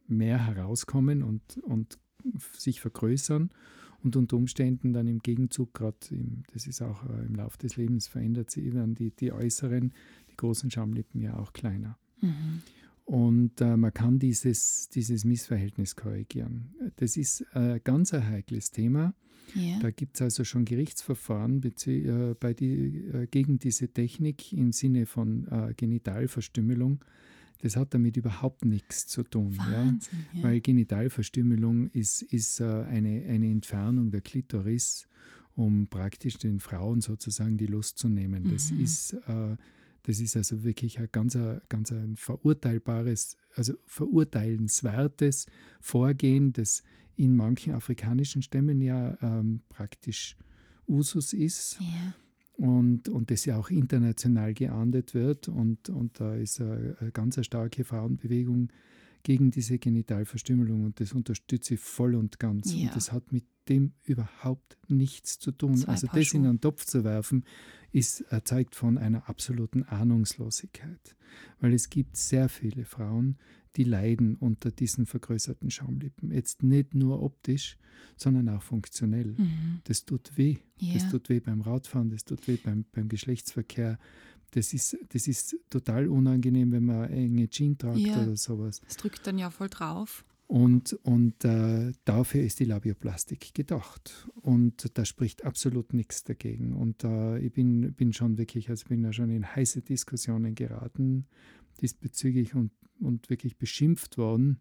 mehr 0.07 0.45
herauskommen 0.47 1.23
und, 1.23 1.57
und 1.63 1.99
sich 2.57 2.81
vergrößern 2.81 3.51
und 4.03 4.15
unter 4.15 4.37
Umständen 4.37 4.93
dann 4.93 5.07
im 5.07 5.19
Gegenzug, 5.19 5.73
gerade 5.73 5.97
das 6.53 6.67
ist 6.67 6.81
auch 6.81 7.03
äh, 7.09 7.25
im 7.25 7.35
Laufe 7.35 7.57
des 7.57 7.77
Lebens 7.77 8.07
verändert 8.07 8.49
sie, 8.49 8.73
werden 8.73 8.95
die, 8.95 9.11
die 9.11 9.31
äußeren, 9.31 9.93
die 10.31 10.35
großen 10.35 10.71
Schamlippen 10.71 11.21
ja 11.21 11.37
auch 11.37 11.53
kleiner. 11.53 11.97
Mhm. 12.21 12.61
Und 13.09 13.59
äh, 13.59 13.75
man 13.75 13.91
kann 13.91 14.19
dieses, 14.19 14.87
dieses 14.89 15.25
Missverhältnis 15.25 15.95
korrigieren. 15.95 16.75
Das 16.97 17.17
ist 17.17 17.43
ein 17.55 17.81
ganz 17.83 18.13
ein 18.13 18.27
heikles 18.27 18.69
Thema. 18.69 19.15
Ja. 19.55 19.79
Da 19.79 19.89
gibt 19.89 20.17
es 20.17 20.21
also 20.21 20.43
schon 20.43 20.63
Gerichtsverfahren 20.63 21.59
äh, 21.87 22.35
bei 22.39 22.53
die, 22.53 23.07
äh, 23.11 23.25
gegen 23.25 23.57
diese 23.57 23.87
Technik 23.87 24.53
im 24.53 24.71
Sinne 24.73 25.07
von 25.07 25.47
äh, 25.47 25.73
Genitalverstümmelung. 25.75 27.03
Das 27.63 27.75
hat 27.75 27.95
damit 27.95 28.15
überhaupt 28.15 28.63
nichts 28.63 29.07
zu 29.07 29.23
tun. 29.23 29.53
Ja? 29.57 29.71
Wahnsinn. 29.71 30.19
Ja. 30.33 30.43
Weil 30.43 30.61
Genitalverstümmelung 30.61 31.89
ist, 31.89 32.21
ist 32.21 32.59
äh, 32.59 32.65
eine, 32.65 33.25
eine 33.27 33.49
Entfernung 33.49 34.11
der 34.11 34.21
Klitoris, 34.21 35.07
um 35.55 35.87
praktisch 35.87 36.37
den 36.37 36.59
Frauen 36.59 37.01
sozusagen 37.01 37.57
die 37.57 37.65
Lust 37.65 37.97
zu 37.97 38.07
nehmen. 38.07 38.51
Das, 38.51 38.69
Mhm. 38.71 38.83
ist, 38.83 39.13
äh, 39.13 39.57
das 40.09 40.19
ist 40.19 40.35
also 40.35 40.63
wirklich 40.63 40.97
ein 40.97 41.07
ganz, 41.11 41.37
ganz 41.69 41.91
ein 41.91 42.15
verurteilbares, 42.15 43.37
also 43.53 43.73
verurteilenswertes 43.85 45.45
Vorgehen, 45.81 46.51
das 46.51 46.81
in 47.15 47.35
manchen 47.35 47.75
afrikanischen 47.75 48.41
Stämmen 48.41 48.81
ja 48.81 49.15
ähm, 49.21 49.61
praktisch 49.69 50.35
Usus 50.87 51.33
ist 51.33 51.77
ja. 51.79 52.15
und, 52.53 53.07
und 53.07 53.29
das 53.29 53.45
ja 53.45 53.57
auch 53.57 53.69
international 53.69 54.55
geahndet 54.55 55.13
wird. 55.13 55.47
Und, 55.47 55.89
und 55.89 56.19
da 56.19 56.33
ist 56.33 56.59
eine, 56.59 56.97
eine 56.99 57.11
ganz 57.11 57.37
eine 57.37 57.43
starke 57.43 57.83
Frauenbewegung 57.83 58.69
gegen 59.21 59.51
diese 59.51 59.77
Genitalverstümmelung 59.77 60.85
und 60.85 60.99
das 60.99 61.13
unterstütze 61.13 61.75
ich 61.75 61.81
voll 61.81 62.15
und 62.15 62.39
ganz. 62.39 62.73
Ja. 62.73 62.87
Und 62.87 62.95
das 62.95 63.11
hat 63.11 63.31
mit 63.31 63.43
dem 63.69 63.93
überhaupt 64.03 64.77
nichts 64.87 65.39
zu 65.39 65.51
tun. 65.51 65.77
Zwei 65.77 65.91
also 65.93 66.07
Paar 66.07 66.15
das 66.19 66.33
in 66.33 66.41
Schuhe. 66.41 66.49
einen 66.49 66.61
Topf 66.61 66.85
zu 66.85 67.03
werfen, 67.03 67.45
ist 67.91 68.21
äh, 68.31 68.43
zeugt 68.43 68.75
von 68.75 68.97
einer 68.97 69.29
absoluten 69.29 69.83
Ahnungslosigkeit. 69.83 71.15
Weil 71.59 71.73
es 71.73 71.89
gibt 71.89 72.17
sehr 72.17 72.49
viele 72.49 72.85
Frauen, 72.85 73.37
die 73.75 73.83
leiden 73.83 74.35
unter 74.35 74.71
diesen 74.71 75.05
vergrößerten 75.05 75.69
Schaumlippen. 75.69 76.31
Jetzt 76.31 76.63
nicht 76.63 76.95
nur 76.95 77.21
optisch, 77.21 77.77
sondern 78.17 78.49
auch 78.49 78.63
funktionell. 78.63 79.35
Mhm. 79.37 79.81
Das 79.83 80.05
tut 80.05 80.37
weh. 80.37 80.57
Ja. 80.79 80.95
Das 80.95 81.09
tut 81.09 81.29
weh 81.29 81.39
beim 81.39 81.61
Radfahren, 81.61 82.09
das 82.09 82.25
tut 82.25 82.47
weh 82.47 82.57
beim, 82.57 82.85
beim 82.91 83.09
Geschlechtsverkehr. 83.09 83.99
Das 84.51 84.73
ist, 84.73 84.97
das 85.09 85.27
ist 85.27 85.55
total 85.69 86.07
unangenehm, 86.07 86.71
wenn 86.71 86.85
man 86.85 87.09
enge 87.11 87.47
Jeans 87.49 87.77
tragt 87.77 87.99
Ja. 87.99 88.23
oder 88.23 88.35
sowas. 88.35 88.81
Das 88.87 88.97
drückt 88.97 89.27
dann 89.27 89.37
ja 89.37 89.51
voll 89.51 89.69
drauf. 89.69 90.25
Und, 90.49 90.93
und 91.03 91.45
äh, 91.45 91.91
dafür 92.05 92.41
ist 92.41 92.59
die 92.59 92.65
Labioplastik 92.65 93.53
gedacht. 93.53 94.27
Und 94.33 94.97
da 94.97 95.05
spricht 95.05 95.45
absolut 95.45 95.93
nichts 95.93 96.23
dagegen. 96.23 96.73
Und 96.73 97.03
äh, 97.03 97.37
ich 97.37 97.53
bin, 97.53 97.93
bin 97.93 98.13
schon 98.13 98.39
wirklich, 98.39 98.67
also 98.71 98.87
bin 98.87 99.03
ja 99.03 99.13
schon 99.13 99.29
in 99.29 99.45
heiße 99.45 99.83
Diskussionen 99.83 100.55
geraten 100.55 101.27
diesbezüglich 101.81 102.55
und, 102.55 102.71
und 102.99 103.29
wirklich 103.29 103.59
beschimpft 103.59 104.17
worden. 104.17 104.59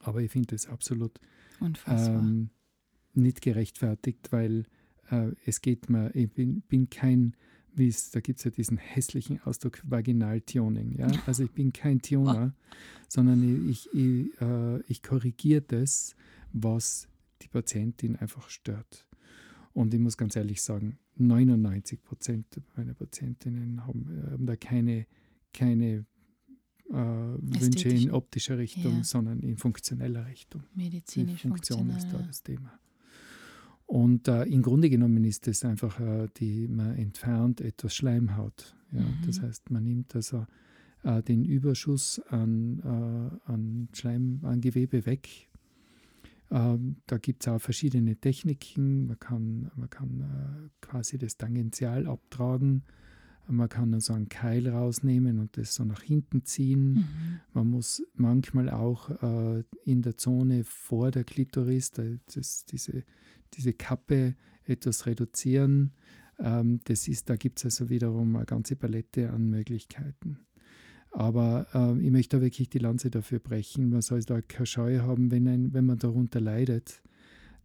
Aber 0.00 0.20
ich 0.20 0.30
finde 0.30 0.48
das 0.48 0.66
absolut 0.66 1.18
ähm, 1.86 2.50
nicht 3.14 3.40
gerechtfertigt, 3.40 4.30
weil 4.30 4.66
äh, 5.10 5.30
es 5.46 5.62
geht 5.62 5.88
mir, 5.88 6.14
ich 6.14 6.30
bin, 6.30 6.60
bin 6.68 6.90
kein, 6.90 7.34
wie 7.74 7.88
es, 7.88 8.10
da 8.10 8.20
gibt 8.20 8.38
es 8.38 8.44
ja 8.44 8.50
diesen 8.50 8.76
hässlichen 8.76 9.40
Ausdruck 9.42 9.80
Vaginal-Tuning. 9.84 10.98
Ja? 10.98 11.08
Also 11.26 11.44
ich 11.44 11.50
bin 11.50 11.72
kein 11.72 12.00
Tuner, 12.00 12.54
sondern 13.08 13.68
ich, 13.68 13.88
ich, 13.92 14.40
äh, 14.40 14.80
ich 14.88 15.02
korrigiere 15.02 15.62
das, 15.62 16.14
was 16.52 17.08
die 17.42 17.48
Patientin 17.48 18.16
einfach 18.16 18.48
stört. 18.48 19.06
Und 19.72 19.94
ich 19.94 20.00
muss 20.00 20.16
ganz 20.16 20.36
ehrlich 20.36 20.60
sagen, 20.62 20.98
99 21.16 22.02
Prozent 22.02 22.46
meiner 22.76 22.94
Patientinnen 22.94 23.86
haben, 23.86 24.28
haben 24.30 24.46
da 24.46 24.56
keine, 24.56 25.06
keine 25.52 26.06
äh, 26.90 26.94
Wünsche 26.94 27.88
in 27.88 28.10
optischer 28.10 28.58
Richtung, 28.58 28.98
ja. 28.98 29.04
sondern 29.04 29.40
in 29.40 29.56
funktioneller 29.56 30.26
Richtung. 30.26 30.64
Medizinisch 30.74 31.42
Die 31.42 31.48
Funktion 31.48 31.90
ist 31.90 32.08
da 32.12 32.18
das 32.18 32.42
Thema. 32.42 32.78
Und 33.86 34.28
äh, 34.28 34.44
im 34.44 34.62
Grunde 34.62 34.88
genommen 34.88 35.24
ist 35.24 35.46
es 35.48 35.64
einfach, 35.64 36.00
äh, 36.00 36.28
die, 36.36 36.68
man 36.68 36.96
entfernt 36.96 37.60
etwas 37.60 37.94
Schleimhaut. 37.94 38.74
Ja? 38.92 39.00
Mhm. 39.00 39.18
Das 39.26 39.42
heißt, 39.42 39.70
man 39.70 39.84
nimmt 39.84 40.14
also 40.14 40.46
äh, 41.02 41.22
den 41.22 41.44
Überschuss 41.44 42.20
an, 42.28 42.80
äh, 42.80 43.50
an 43.50 43.88
Schleim, 43.92 44.40
an 44.42 44.60
Gewebe 44.60 45.04
weg. 45.06 45.48
Ähm, 46.50 46.96
da 47.06 47.18
gibt 47.18 47.42
es 47.42 47.48
auch 47.48 47.60
verschiedene 47.60 48.16
Techniken. 48.16 49.06
Man 49.06 49.18
kann, 49.18 49.70
man 49.76 49.90
kann 49.90 50.20
äh, 50.20 50.68
quasi 50.80 51.18
das 51.18 51.36
Tangential 51.36 52.06
abtragen 52.06 52.84
man 53.48 53.68
kann 53.68 53.92
also 53.94 54.12
einen 54.12 54.28
Keil 54.28 54.68
rausnehmen 54.68 55.38
und 55.38 55.56
das 55.56 55.74
so 55.74 55.84
nach 55.84 56.02
hinten 56.02 56.44
ziehen. 56.44 56.94
Mhm. 56.94 57.40
Man 57.52 57.70
muss 57.70 58.02
manchmal 58.14 58.70
auch 58.70 59.10
äh, 59.22 59.64
in 59.84 60.02
der 60.02 60.16
Zone 60.16 60.64
vor 60.64 61.10
der 61.10 61.24
Klitoris 61.24 61.92
das, 61.92 62.64
diese, 62.66 63.04
diese 63.54 63.72
Kappe 63.72 64.36
etwas 64.64 65.06
reduzieren. 65.06 65.92
Ähm, 66.38 66.80
das 66.84 67.08
ist, 67.08 67.28
da 67.30 67.36
gibt 67.36 67.58
es 67.58 67.64
also 67.64 67.90
wiederum 67.90 68.36
eine 68.36 68.46
ganze 68.46 68.76
Palette 68.76 69.30
an 69.30 69.48
Möglichkeiten. 69.48 70.38
Aber 71.10 71.66
äh, 71.74 72.00
ich 72.00 72.10
möchte 72.10 72.38
da 72.38 72.42
wirklich 72.42 72.70
die 72.70 72.78
Lanze 72.78 73.10
dafür 73.10 73.38
brechen. 73.38 73.90
Man 73.90 74.02
soll 74.02 74.22
da 74.22 74.40
keine 74.40 74.66
Scheu 74.66 75.00
haben, 75.00 75.30
wenn, 75.30 75.46
ein, 75.46 75.74
wenn 75.74 75.84
man 75.84 75.98
darunter 75.98 76.40
leidet, 76.40 77.02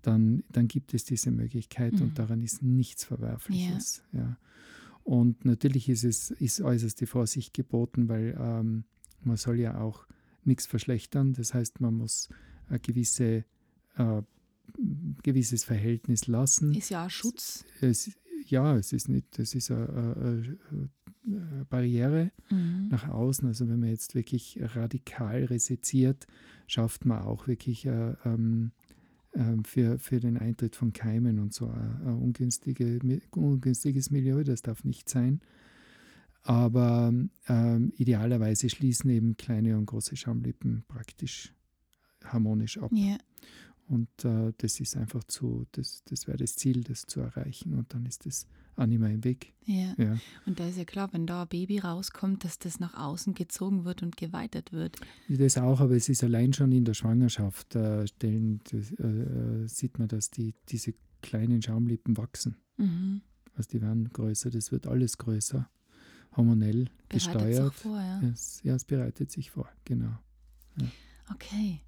dann, 0.01 0.43
dann 0.51 0.67
gibt 0.67 0.93
es 0.93 1.05
diese 1.05 1.31
Möglichkeit 1.31 1.93
mhm. 1.93 2.01
und 2.01 2.19
daran 2.19 2.41
ist 2.41 2.61
nichts 2.61 3.03
Verwerfliches. 3.05 4.03
Ja. 4.11 4.19
ja. 4.19 4.37
Und 5.07 5.45
natürlich 5.45 5.87
ist 5.87 6.03
es 6.03 6.31
ist 6.31 6.59
äußerste 6.59 7.07
Vorsicht 7.07 7.53
geboten, 7.53 8.09
weil 8.09 8.37
ähm, 8.37 8.83
man 9.23 9.37
soll 9.37 9.57
ja 9.57 9.79
auch 9.79 10.05
nichts 10.43 10.65
verschlechtern. 10.65 11.31
Das 11.31 11.53
heißt, 11.53 11.79
man 11.79 11.93
muss 11.93 12.27
ein 12.67 12.81
gewisse, 12.81 13.45
äh, 13.95 14.21
gewisses 15.23 15.63
Verhältnis 15.63 16.27
lassen. 16.27 16.73
Ist 16.73 16.89
ja 16.89 17.05
ein 17.05 17.09
Schutz. 17.09 17.63
Es, 17.79 18.11
ja, 18.47 18.75
es 18.75 18.91
ist 18.91 19.07
nicht, 19.07 19.39
das 19.39 19.55
ist 19.55 19.71
eine, 19.71 19.87
eine, 19.87 20.57
eine 21.25 21.65
Barriere 21.69 22.31
mhm. 22.49 22.89
nach 22.89 23.07
außen. 23.07 23.47
Also 23.47 23.69
wenn 23.69 23.79
man 23.79 23.87
jetzt 23.87 24.13
wirklich 24.13 24.59
radikal 24.61 25.45
reseziert, 25.45 26.27
schafft 26.67 27.05
man 27.05 27.21
auch 27.21 27.47
wirklich 27.47 27.85
äh, 27.85 28.13
ähm, 28.25 28.25
ähm, 28.25 28.71
für, 29.63 29.99
für 29.99 30.19
den 30.19 30.37
Eintritt 30.37 30.75
von 30.75 30.93
Keimen 30.93 31.39
und 31.39 31.53
so 31.53 31.67
ein, 31.67 32.01
ein 32.05 32.17
ungünstige, 32.17 32.99
ungünstiges 33.35 34.09
Milieu, 34.09 34.43
das 34.43 34.61
darf 34.61 34.83
nicht 34.83 35.09
sein. 35.09 35.41
Aber 36.43 37.13
ähm, 37.49 37.93
idealerweise 37.97 38.69
schließen 38.69 39.09
eben 39.09 39.35
kleine 39.35 39.77
und 39.77 39.85
große 39.85 40.15
Schamlippen 40.15 40.83
praktisch 40.87 41.53
harmonisch 42.23 42.77
ab. 42.77 42.91
Yeah. 42.93 43.17
Und 43.89 44.09
äh, 44.25 44.53
das 44.57 44.79
ist 44.79 44.95
einfach 44.97 45.23
zu, 45.25 45.65
das, 45.73 46.03
das 46.05 46.27
wäre 46.27 46.37
das 46.37 46.55
Ziel, 46.55 46.83
das 46.83 47.01
zu 47.01 47.21
erreichen. 47.21 47.73
Und 47.73 47.93
dann 47.93 48.05
ist 48.05 48.25
das 48.25 48.47
auch 48.77 48.85
nicht 48.85 48.99
mehr 48.99 49.11
im 49.11 49.23
Weg. 49.23 49.53
Ja. 49.65 49.93
ja. 49.97 50.17
Und 50.45 50.59
da 50.59 50.67
ist 50.67 50.77
ja 50.77 50.85
klar, 50.85 51.11
wenn 51.11 51.27
da 51.27 51.41
ein 51.43 51.47
Baby 51.47 51.79
rauskommt, 51.79 52.43
dass 52.43 52.59
das 52.59 52.79
nach 52.79 52.93
außen 52.93 53.33
gezogen 53.33 53.85
wird 53.85 54.03
und 54.03 54.17
geweitet 54.17 54.71
wird. 54.71 54.97
Das 55.27 55.57
auch, 55.57 55.81
aber 55.81 55.95
es 55.95 56.09
ist 56.09 56.23
allein 56.23 56.53
schon 56.53 56.71
in 56.71 56.85
der 56.85 56.93
Schwangerschaft, 56.93 57.75
äh, 57.75 58.07
stellen, 58.07 58.61
das, 58.71 58.91
äh, 58.91 59.07
äh, 59.07 59.67
sieht 59.67 59.99
man, 59.99 60.07
dass 60.07 60.29
die, 60.29 60.53
diese 60.69 60.93
kleinen 61.21 61.61
Schaumlippen 61.61 62.17
wachsen. 62.17 62.57
Mhm. 62.77 63.21
Also 63.55 63.69
die 63.71 63.81
werden 63.81 64.09
größer, 64.13 64.51
das 64.51 64.71
wird 64.71 64.87
alles 64.87 65.17
größer, 65.17 65.69
hormonell 66.35 66.85
bereitet 66.85 67.09
gesteuert. 67.09 67.73
Sich 67.73 67.81
vor, 67.81 67.99
ja. 67.99 68.21
Es, 68.21 68.61
ja, 68.63 68.75
es 68.75 68.85
bereitet 68.85 69.31
sich 69.31 69.49
vor, 69.51 69.67
genau. 69.83 70.17
Ja. 70.79 70.87
Okay. 71.33 71.81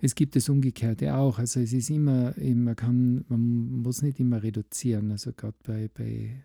Es 0.00 0.14
gibt 0.14 0.36
das 0.36 0.48
Umgekehrte 0.48 1.14
auch. 1.14 1.38
Also 1.38 1.60
es 1.60 1.72
ist 1.72 1.90
immer, 1.90 2.34
man 2.38 2.76
kann, 2.76 3.24
man 3.28 3.82
muss 3.82 4.02
nicht 4.02 4.20
immer 4.20 4.42
reduzieren. 4.42 5.10
Also 5.10 5.32
gerade 5.32 5.56
bei, 5.62 5.88
bei 5.92 6.44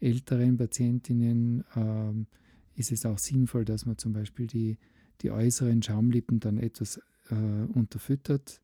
älteren 0.00 0.56
Patientinnen 0.56 1.64
ähm, 1.74 2.26
ist 2.74 2.92
es 2.92 3.06
auch 3.06 3.18
sinnvoll, 3.18 3.64
dass 3.64 3.86
man 3.86 3.98
zum 3.98 4.12
Beispiel 4.12 4.46
die, 4.46 4.78
die 5.22 5.30
äußeren 5.30 5.82
Schaumlippen 5.82 6.40
dann 6.40 6.58
etwas 6.58 7.00
äh, 7.30 7.34
unterfüttert, 7.72 8.60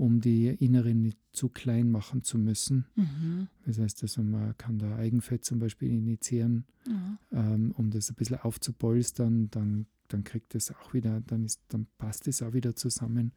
um 0.00 0.20
die 0.20 0.48
inneren 0.48 1.02
nicht 1.02 1.18
zu 1.32 1.50
klein 1.50 1.90
machen 1.90 2.22
zu 2.22 2.38
müssen. 2.38 2.86
Mhm. 2.96 3.48
Das 3.66 3.78
heißt, 3.78 4.02
also 4.02 4.22
man 4.22 4.56
kann 4.56 4.78
da 4.78 4.96
Eigenfett 4.96 5.44
zum 5.44 5.58
Beispiel 5.58 5.90
initiieren, 5.90 6.64
mhm. 6.86 7.18
ähm, 7.30 7.74
um 7.76 7.90
das 7.90 8.08
ein 8.08 8.14
bisschen 8.14 8.38
aufzupolstern, 8.38 9.50
dann, 9.50 9.86
dann 10.08 10.24
kriegt 10.24 10.54
es 10.54 10.74
auch 10.74 10.94
wieder, 10.94 11.20
dann, 11.20 11.44
ist, 11.44 11.60
dann 11.68 11.86
passt 11.98 12.26
es 12.28 12.42
auch 12.42 12.54
wieder 12.54 12.74
zusammen 12.74 13.32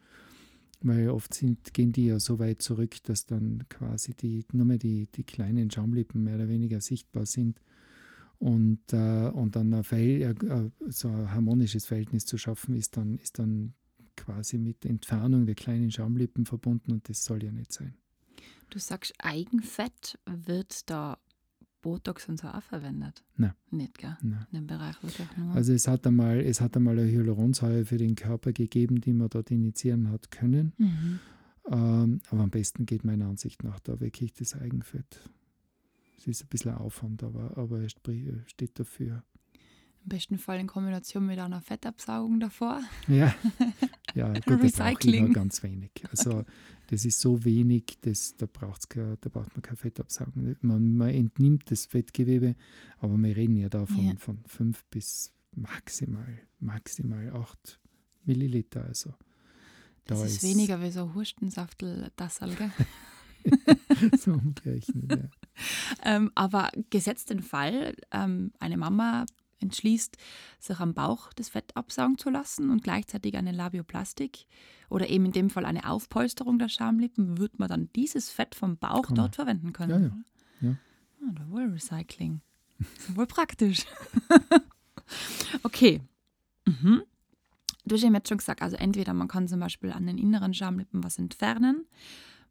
weil 0.86 1.10
oft 1.10 1.34
sind, 1.34 1.74
gehen 1.74 1.94
die 1.94 2.08
ja 2.08 2.20
so 2.20 2.40
weit 2.40 2.62
zurück, 2.62 3.02
dass 3.04 3.26
dann 3.26 3.64
quasi 3.70 4.14
die, 4.14 4.44
nur 4.52 4.66
mehr 4.66 4.78
die, 4.78 5.08
die 5.16 5.24
kleinen 5.24 5.72
Schaumlippen 5.72 6.22
mehr 6.22 6.36
oder 6.36 6.50
weniger 6.50 6.82
sichtbar 6.82 7.26
sind. 7.26 7.62
Und, 8.38 8.82
äh, 8.92 9.30
und 9.30 9.56
dann 9.56 9.74
ein 9.74 9.86
Verhält, 9.86 10.44
äh, 10.44 10.70
so 10.90 11.08
ein 11.08 11.32
harmonisches 11.32 11.86
Verhältnis 11.86 12.26
zu 12.26 12.38
schaffen, 12.38 12.76
ist 12.76 12.98
dann, 12.98 13.18
ist 13.18 13.40
dann 13.40 13.76
quasi 14.16 14.58
mit 14.58 14.86
Entfernung 14.86 15.46
der 15.46 15.56
kleinen 15.56 15.92
Schaumlippen 15.92 16.46
verbunden 16.46 16.92
und 16.92 17.10
das 17.10 17.24
soll 17.24 17.44
ja 17.44 17.52
nicht 17.52 17.72
sein. 17.72 17.96
Du 18.70 18.80
sagst, 18.80 19.14
Eigenfett 19.20 20.18
wird 20.26 20.90
da 20.90 21.18
Botox 21.84 22.28
und 22.30 22.40
so 22.40 22.48
auch 22.48 22.64
verwendet? 22.64 23.24
Nein. 23.36 23.54
Nicht, 23.70 24.00
gell? 24.00 24.18
Nein. 24.24 24.48
In 24.52 24.60
dem 24.60 24.68
Bereich 24.68 24.96
wird 25.04 25.20
auch 25.22 25.38
nur 25.38 25.54
Also 25.54 25.74
es 25.74 25.88
hat 25.88 26.08
einmal, 26.08 26.40
es 26.40 26.62
hat 26.62 26.76
einmal 26.76 26.98
eine 26.98 27.12
Hyaluronsäure 27.12 27.86
für 27.86 27.98
den 27.98 28.16
Körper 28.16 28.52
gegeben, 28.54 29.02
die 29.02 29.14
man 29.14 29.30
dort 29.30 29.52
initiieren 29.52 30.10
hat 30.10 30.32
können. 30.32 30.74
Mhm. 30.78 31.20
Ähm, 31.70 32.22
aber 32.30 32.44
am 32.44 32.50
besten 32.50 32.86
geht 32.86 33.04
meiner 33.04 33.28
Ansicht 33.28 33.64
nach 33.64 33.80
da 33.82 34.00
wirklich 34.00 34.34
das 34.34 34.56
Eigenfett. 34.56 35.20
Es 36.18 36.28
ist 36.28 36.44
ein 36.44 36.48
bisschen 36.48 36.72
ein 36.72 36.78
Aufwand, 36.78 37.22
aber, 37.22 37.58
aber 37.58 37.82
es 37.82 37.92
steht 38.48 38.80
dafür. 38.80 39.24
Im 40.04 40.10
besten 40.10 40.38
Fall 40.38 40.60
in 40.60 40.68
Kombination 40.68 41.26
mit 41.26 41.40
einer 41.40 41.62
Fettabsaugung 41.62 42.40
davor. 42.40 42.82
Ja, 43.08 43.34
ja 44.14 44.34
gut, 44.34 44.62
Recycling. 44.62 45.26
nur 45.26 45.34
ganz 45.34 45.64
wenig. 45.64 45.92
Also 46.10 46.44
das 46.88 47.06
ist 47.06 47.22
so 47.22 47.46
wenig, 47.46 48.00
das, 48.02 48.36
da, 48.36 48.46
braucht's 48.46 48.90
keine, 48.90 49.18
da 49.22 49.30
braucht 49.30 49.56
man 49.56 49.62
keine 49.62 49.78
Fettabsaugung. 49.78 50.58
Man, 50.62 50.98
man 50.98 51.10
entnimmt 51.10 51.72
das 51.72 51.86
Fettgewebe, 51.86 52.56
aber 53.00 53.16
wir 53.18 53.36
reden 53.36 53.56
ja 53.56 53.70
da 53.70 53.86
von, 53.86 54.06
ja. 54.06 54.16
von 54.18 54.40
fünf 54.46 54.84
bis 54.86 55.34
maximal, 55.56 56.40
maximal 56.60 57.32
acht 57.32 57.80
Milliliter. 58.26 58.84
Also 58.86 59.12
da 60.06 60.16
das 60.16 60.26
ist, 60.26 60.44
ist 60.44 60.44
weniger 60.44 60.82
wie 60.82 60.92
so 60.92 61.04
ein 61.04 61.14
Hurstensaftel, 61.14 62.12
das 62.16 62.40
gell? 62.40 62.72
so 64.18 64.34
umgerechnet, 64.34 65.12
ja. 65.12 65.30
ähm, 66.04 66.32
aber 66.36 66.72
gesetzt 66.90 67.30
den 67.30 67.42
Fall, 67.42 67.96
ähm, 68.12 68.52
eine 68.60 68.78
Mama 68.78 69.26
entschließt, 69.64 70.18
sich 70.60 70.80
am 70.80 70.94
Bauch 70.94 71.34
das 71.34 71.50
Fett 71.50 71.76
absaugen 71.76 72.18
zu 72.18 72.30
lassen 72.30 72.70
und 72.70 72.84
gleichzeitig 72.84 73.36
eine 73.36 73.52
Labioplastik 73.52 74.46
oder 74.90 75.10
eben 75.10 75.26
in 75.26 75.32
dem 75.32 75.50
Fall 75.50 75.66
eine 75.66 75.90
Aufpolsterung 75.90 76.60
der 76.60 76.70
Schamlippen, 76.70 77.38
wird 77.40 77.58
man 77.58 77.70
dann 77.70 77.90
dieses 77.96 78.30
Fett 78.30 78.54
vom 78.54 78.78
Bauch 78.78 79.08
Kann 79.08 79.16
dort 79.16 79.36
verwenden 79.36 79.74
können. 79.74 80.24
Ja, 80.62 80.70
ja. 80.70 80.70
ja. 80.70 80.78
Ah, 81.28 81.46
wohl 81.50 81.66
Recycling. 81.72 82.42
Das 82.78 83.10
ist 83.10 83.16
wohl 83.16 83.28
praktisch. 83.28 83.86
okay. 85.64 86.02
Mhm. 86.66 87.04
Du 87.86 87.96
hast 87.96 88.04
ja 88.04 88.12
jetzt 88.12 88.30
schon 88.30 88.38
gesagt, 88.38 88.62
also 88.62 88.78
entweder 88.78 89.14
man 89.14 89.28
kann 89.28 89.48
zum 89.48 89.60
Beispiel 89.60 89.92
an 89.92 90.06
den 90.06 90.18
inneren 90.18 90.54
Schamlippen 90.54 91.04
was 91.04 91.18
entfernen, 91.18 91.86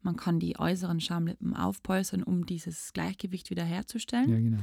man 0.03 0.16
kann 0.16 0.40
die 0.40 0.59
äußeren 0.59 1.01
Schamlippen 1.01 1.55
aufpolstern, 1.55 2.22
um 2.22 2.44
dieses 2.44 2.92
Gleichgewicht 2.92 3.51
wiederherzustellen. 3.51 4.31
Ja, 4.31 4.38
genau. 4.38 4.62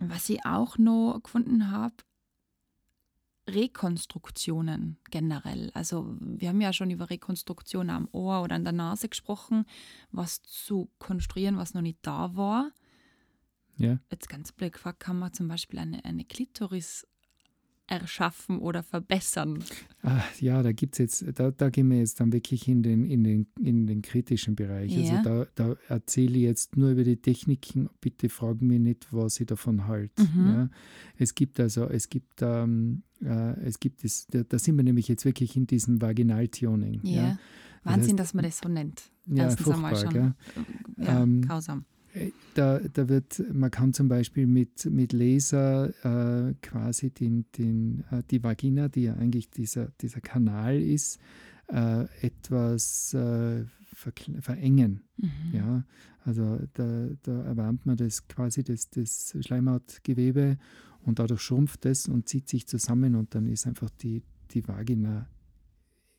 Was 0.00 0.28
ich 0.28 0.44
auch 0.44 0.78
noch 0.78 1.20
gefunden 1.22 1.70
habe, 1.70 1.94
Rekonstruktionen 3.48 4.98
generell. 5.10 5.70
Also 5.72 6.16
wir 6.20 6.48
haben 6.48 6.60
ja 6.60 6.72
schon 6.72 6.90
über 6.90 7.10
Rekonstruktion 7.10 7.90
am 7.90 8.08
Ohr 8.10 8.42
oder 8.42 8.56
an 8.56 8.64
der 8.64 8.72
Nase 8.72 9.08
gesprochen, 9.08 9.66
was 10.10 10.42
zu 10.42 10.90
konstruieren, 10.98 11.56
was 11.56 11.74
noch 11.74 11.82
nicht 11.82 11.98
da 12.02 12.34
war. 12.34 12.72
Ja. 13.76 13.98
Jetzt 14.10 14.28
ganz 14.28 14.52
blöd 14.52 14.72
gefragt, 14.72 15.00
kann 15.00 15.18
man 15.18 15.32
zum 15.32 15.48
Beispiel 15.48 15.78
eine, 15.78 16.04
eine 16.04 16.24
Klitoris 16.24 17.06
erschaffen 17.86 18.58
oder 18.58 18.82
verbessern? 18.82 19.62
Ach, 20.02 20.40
ja, 20.40 20.62
da 20.62 20.72
gibt's 20.72 20.98
jetzt, 20.98 21.24
da, 21.34 21.50
da 21.50 21.70
gehen 21.70 21.90
wir 21.90 21.98
jetzt 21.98 22.20
dann 22.20 22.32
wirklich 22.32 22.68
in 22.68 22.82
den, 22.82 23.06
in 23.06 23.24
den, 23.24 23.46
in 23.60 23.86
den 23.86 24.02
kritischen 24.02 24.56
Bereich. 24.56 24.96
Also 24.96 25.12
ja. 25.12 25.18
Also 25.18 25.46
da, 25.54 25.66
da 25.66 25.76
erzähle 25.88 26.36
ich 26.36 26.42
jetzt 26.44 26.76
nur 26.76 26.90
über 26.90 27.04
die 27.04 27.16
Techniken. 27.16 27.88
Bitte 28.00 28.28
fragen 28.28 28.66
mich 28.66 28.80
nicht, 28.80 29.08
was 29.12 29.40
ich 29.40 29.46
davon 29.46 29.86
halte. 29.86 30.22
Mhm. 30.22 30.46
Ja. 30.46 30.70
Es 31.16 31.34
gibt 31.34 31.60
also, 31.60 31.88
es 31.88 32.08
gibt, 32.08 32.42
ähm, 32.42 33.02
äh, 33.22 33.58
es 33.60 33.80
gibt 33.80 34.04
es, 34.04 34.26
da, 34.26 34.42
da, 34.42 34.58
sind 34.58 34.76
wir 34.76 34.84
nämlich 34.84 35.08
jetzt 35.08 35.24
wirklich 35.24 35.56
in 35.56 35.66
diesem 35.66 36.02
Vaginaltuning. 36.02 37.00
Ja. 37.02 37.22
ja. 37.22 37.38
Wahnsinn, 37.84 38.16
das 38.16 38.26
heißt, 38.26 38.34
dass 38.34 38.34
man 38.34 38.44
das 38.44 38.58
so 38.58 38.68
nennt. 38.68 39.02
Ja, 39.26 39.44
Erstens 39.44 39.64
furchtbar, 39.64 39.96
schon. 39.96 40.14
Ja, 40.14 41.22
ähm, 41.22 41.42
grausam 41.42 41.84
da, 42.54 42.78
da 42.78 43.08
wird, 43.08 43.42
man 43.52 43.70
kann 43.70 43.92
zum 43.92 44.08
Beispiel 44.08 44.46
mit, 44.46 44.86
mit 44.86 45.12
Laser 45.12 46.48
äh, 46.48 46.54
quasi 46.62 47.10
den, 47.10 47.46
den, 47.56 48.04
äh, 48.10 48.22
die 48.30 48.42
Vagina, 48.42 48.88
die 48.88 49.04
ja 49.04 49.14
eigentlich 49.14 49.50
dieser, 49.50 49.92
dieser 50.00 50.20
Kanal 50.20 50.80
ist, 50.80 51.18
äh, 51.68 52.04
etwas 52.22 53.14
äh, 53.14 53.64
verengen. 53.92 55.02
Mhm. 55.16 55.30
Ja? 55.52 55.84
Also 56.24 56.60
da, 56.74 57.08
da 57.22 57.42
erwärmt 57.42 57.86
man 57.86 57.96
das 57.96 58.26
quasi 58.28 58.64
das, 58.64 58.90
das 58.90 59.36
Schleimhautgewebe 59.40 60.58
und 61.02 61.18
dadurch 61.18 61.40
schrumpft 61.40 61.86
es 61.86 62.08
und 62.08 62.28
zieht 62.28 62.48
sich 62.48 62.66
zusammen 62.66 63.14
und 63.14 63.34
dann 63.34 63.46
ist 63.46 63.66
einfach 63.66 63.90
die, 63.90 64.22
die 64.50 64.66
Vagina 64.66 65.28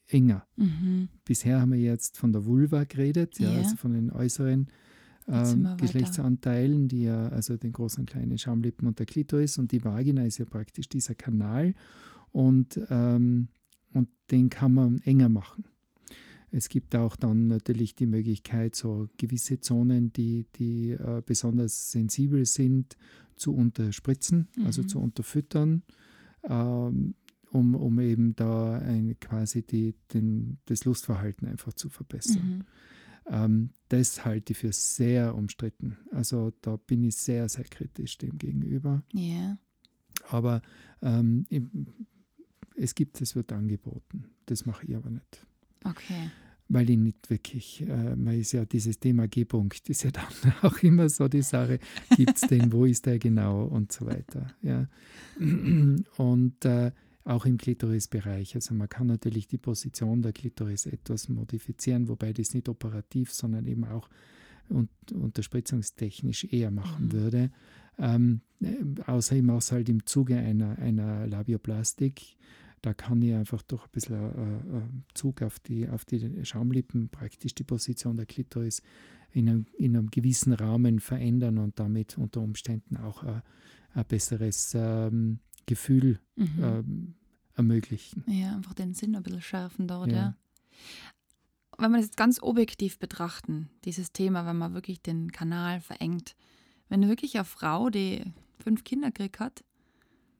enger. 0.07 0.47
Mhm. 0.55 1.10
Bisher 1.25 1.60
haben 1.62 1.73
wir 1.73 1.79
jetzt 1.79 2.17
von 2.17 2.31
der 2.31 2.45
Vulva 2.45 2.86
geredet, 2.86 3.39
ja, 3.39 3.49
yeah. 3.49 3.60
also 3.60 3.75
von 3.75 3.93
den 3.93 4.12
äußeren 4.12 4.67
ähm, 5.27 5.75
Geschlechtsanteilen, 5.77 6.87
die 6.87 7.03
ja, 7.03 7.27
also 7.29 7.57
den 7.57 7.73
großen 7.73 8.01
und 8.01 8.09
kleinen 8.09 8.37
Schamlippen 8.37 8.87
und 8.87 8.99
der 8.99 9.05
Klitoris 9.05 9.57
und 9.57 9.71
die 9.71 9.83
Vagina 9.83 10.25
ist 10.25 10.37
ja 10.37 10.45
praktisch 10.45 10.89
dieser 10.89 11.15
Kanal 11.15 11.73
und, 12.31 12.79
ähm, 12.89 13.49
und 13.93 14.09
den 14.31 14.49
kann 14.49 14.73
man 14.73 14.99
enger 14.99 15.29
machen. 15.29 15.65
Es 16.49 16.69
gibt 16.69 16.95
auch 16.95 17.17
dann 17.17 17.47
natürlich 17.47 17.95
die 17.95 18.05
Möglichkeit, 18.05 18.75
so 18.75 19.09
gewisse 19.17 19.59
Zonen, 19.59 20.13
die, 20.13 20.45
die 20.55 20.91
äh, 20.91 21.21
besonders 21.25 21.91
sensibel 21.91 22.45
sind, 22.45 22.95
zu 23.35 23.53
unterspritzen, 23.53 24.47
also 24.51 24.59
mhm. 24.59 24.65
also 24.65 24.83
zu 24.83 24.99
unterfüttern. 24.99 25.83
Ähm, 26.43 27.15
um, 27.51 27.75
um 27.75 27.99
eben 27.99 28.35
da 28.35 28.77
ein, 28.77 29.19
quasi 29.19 29.63
die, 29.63 29.95
den, 30.13 30.57
das 30.65 30.85
Lustverhalten 30.85 31.47
einfach 31.47 31.73
zu 31.73 31.89
verbessern. 31.89 32.57
Mhm. 32.57 32.63
Ähm, 33.29 33.71
das 33.89 34.25
halte 34.25 34.53
ich 34.53 34.59
für 34.59 34.73
sehr 34.73 35.35
umstritten. 35.35 35.97
Also 36.11 36.51
da 36.61 36.77
bin 36.77 37.03
ich 37.03 37.15
sehr, 37.15 37.47
sehr 37.49 37.65
kritisch 37.65 38.17
dem 38.17 38.37
gegenüber. 38.37 39.03
Yeah. 39.13 39.57
Aber 40.29 40.61
ähm, 41.01 41.45
es 42.75 42.95
gibt, 42.95 43.21
es 43.21 43.35
wird 43.35 43.51
angeboten. 43.51 44.25
Das 44.45 44.65
mache 44.65 44.85
ich 44.85 44.95
aber 44.95 45.09
nicht. 45.09 45.45
Okay. 45.83 46.31
Weil 46.69 46.89
ich 46.89 46.97
nicht 46.97 47.29
wirklich, 47.29 47.81
äh, 47.87 48.15
man 48.15 48.37
ist 48.37 48.51
ja 48.51 48.65
dieses 48.65 48.99
Thema 48.99 49.27
G-Punkt, 49.27 49.89
ist 49.89 50.03
ja 50.03 50.11
dann 50.43 50.53
auch 50.61 50.77
immer 50.79 51.07
so 51.07 51.27
die 51.27 51.41
Sache, 51.41 51.79
gibt 52.15 52.35
es 52.35 52.41
den, 52.41 52.73
wo 52.73 52.85
ist 52.85 53.05
der 53.05 53.19
genau 53.19 53.65
und 53.65 53.91
so 53.91 54.05
weiter. 54.05 54.53
Ja. 54.61 54.87
Und 56.17 56.65
äh, 56.65 56.91
auch 57.27 57.45
im 57.45 57.57
Klitorisbereich. 57.57 58.55
Also 58.55 58.73
man 58.73 58.89
kann 58.89 59.07
natürlich 59.07 59.47
die 59.47 59.57
Position 59.57 60.21
der 60.21 60.33
Klitoris 60.33 60.85
etwas 60.85 61.27
modifizieren, 61.29 62.07
wobei 62.07 62.31
das 62.33 62.53
nicht 62.53 62.69
operativ, 62.69 63.33
sondern 63.33 63.65
eben 63.67 63.83
auch 63.83 64.09
und, 64.69 64.89
unterspritzungstechnisch 65.13 66.45
eher 66.45 66.71
machen 66.71 67.07
mhm. 67.07 67.11
würde. 67.11 67.51
Ähm, 67.99 68.41
äh, 68.61 68.75
außer 69.05 69.35
ich 69.35 69.43
mache 69.43 69.57
es 69.57 69.71
halt 69.71 69.89
im 69.89 70.05
Zuge 70.05 70.37
einer, 70.37 70.77
einer 70.79 71.27
Labioplastik. 71.27 72.37
Da 72.81 72.93
kann 72.93 73.21
ich 73.21 73.33
einfach 73.33 73.61
durch 73.63 73.83
ein 73.83 73.91
bisschen 73.91 74.15
äh, 74.15 74.77
äh, 74.77 74.81
Zug 75.13 75.41
auf 75.41 75.59
die, 75.59 75.89
auf 75.89 76.05
die 76.05 76.45
Schaumlippen 76.45 77.09
praktisch 77.09 77.55
die 77.55 77.63
Position 77.63 78.15
der 78.15 78.25
Klitoris 78.25 78.81
in 79.33 79.49
einem, 79.49 79.65
in 79.77 79.97
einem 79.97 80.09
gewissen 80.11 80.53
Rahmen 80.53 80.99
verändern 80.99 81.57
und 81.57 81.79
damit 81.79 82.17
unter 82.17 82.41
Umständen 82.41 82.97
auch 82.97 83.23
äh, 83.23 83.41
ein 83.93 84.05
besseres 84.05 84.73
ähm, 84.75 85.39
Gefühl 85.67 86.19
mhm. 86.36 86.63
ähm, 86.63 87.15
ermöglichen. 87.53 88.23
Ja, 88.27 88.56
einfach 88.56 88.73
den 88.73 88.95
Sinn 88.95 89.15
ein 89.15 89.21
bisschen 89.21 89.41
schärfen 89.41 89.88
dort, 89.88 90.12
ja. 90.12 90.17
ja. 90.17 90.36
Wenn 91.77 91.91
wir 91.91 91.97
das 91.97 92.08
jetzt 92.08 92.17
ganz 92.17 92.41
objektiv 92.41 92.97
betrachten, 92.97 93.69
dieses 93.86 94.12
Thema, 94.12 94.47
wenn 94.47 94.58
man 94.58 94.73
wirklich 94.73 95.01
den 95.01 95.32
Kanal 95.32 95.80
verengt, 95.80 96.36
wenn 96.89 97.08
wirklich 97.08 97.36
eine 97.36 97.45
Frau, 97.45 97.89
die 97.89 98.23
fünf 98.60 98.84
Kinder 98.84 99.12
gekriegt 99.12 99.39
hat, 99.39 99.63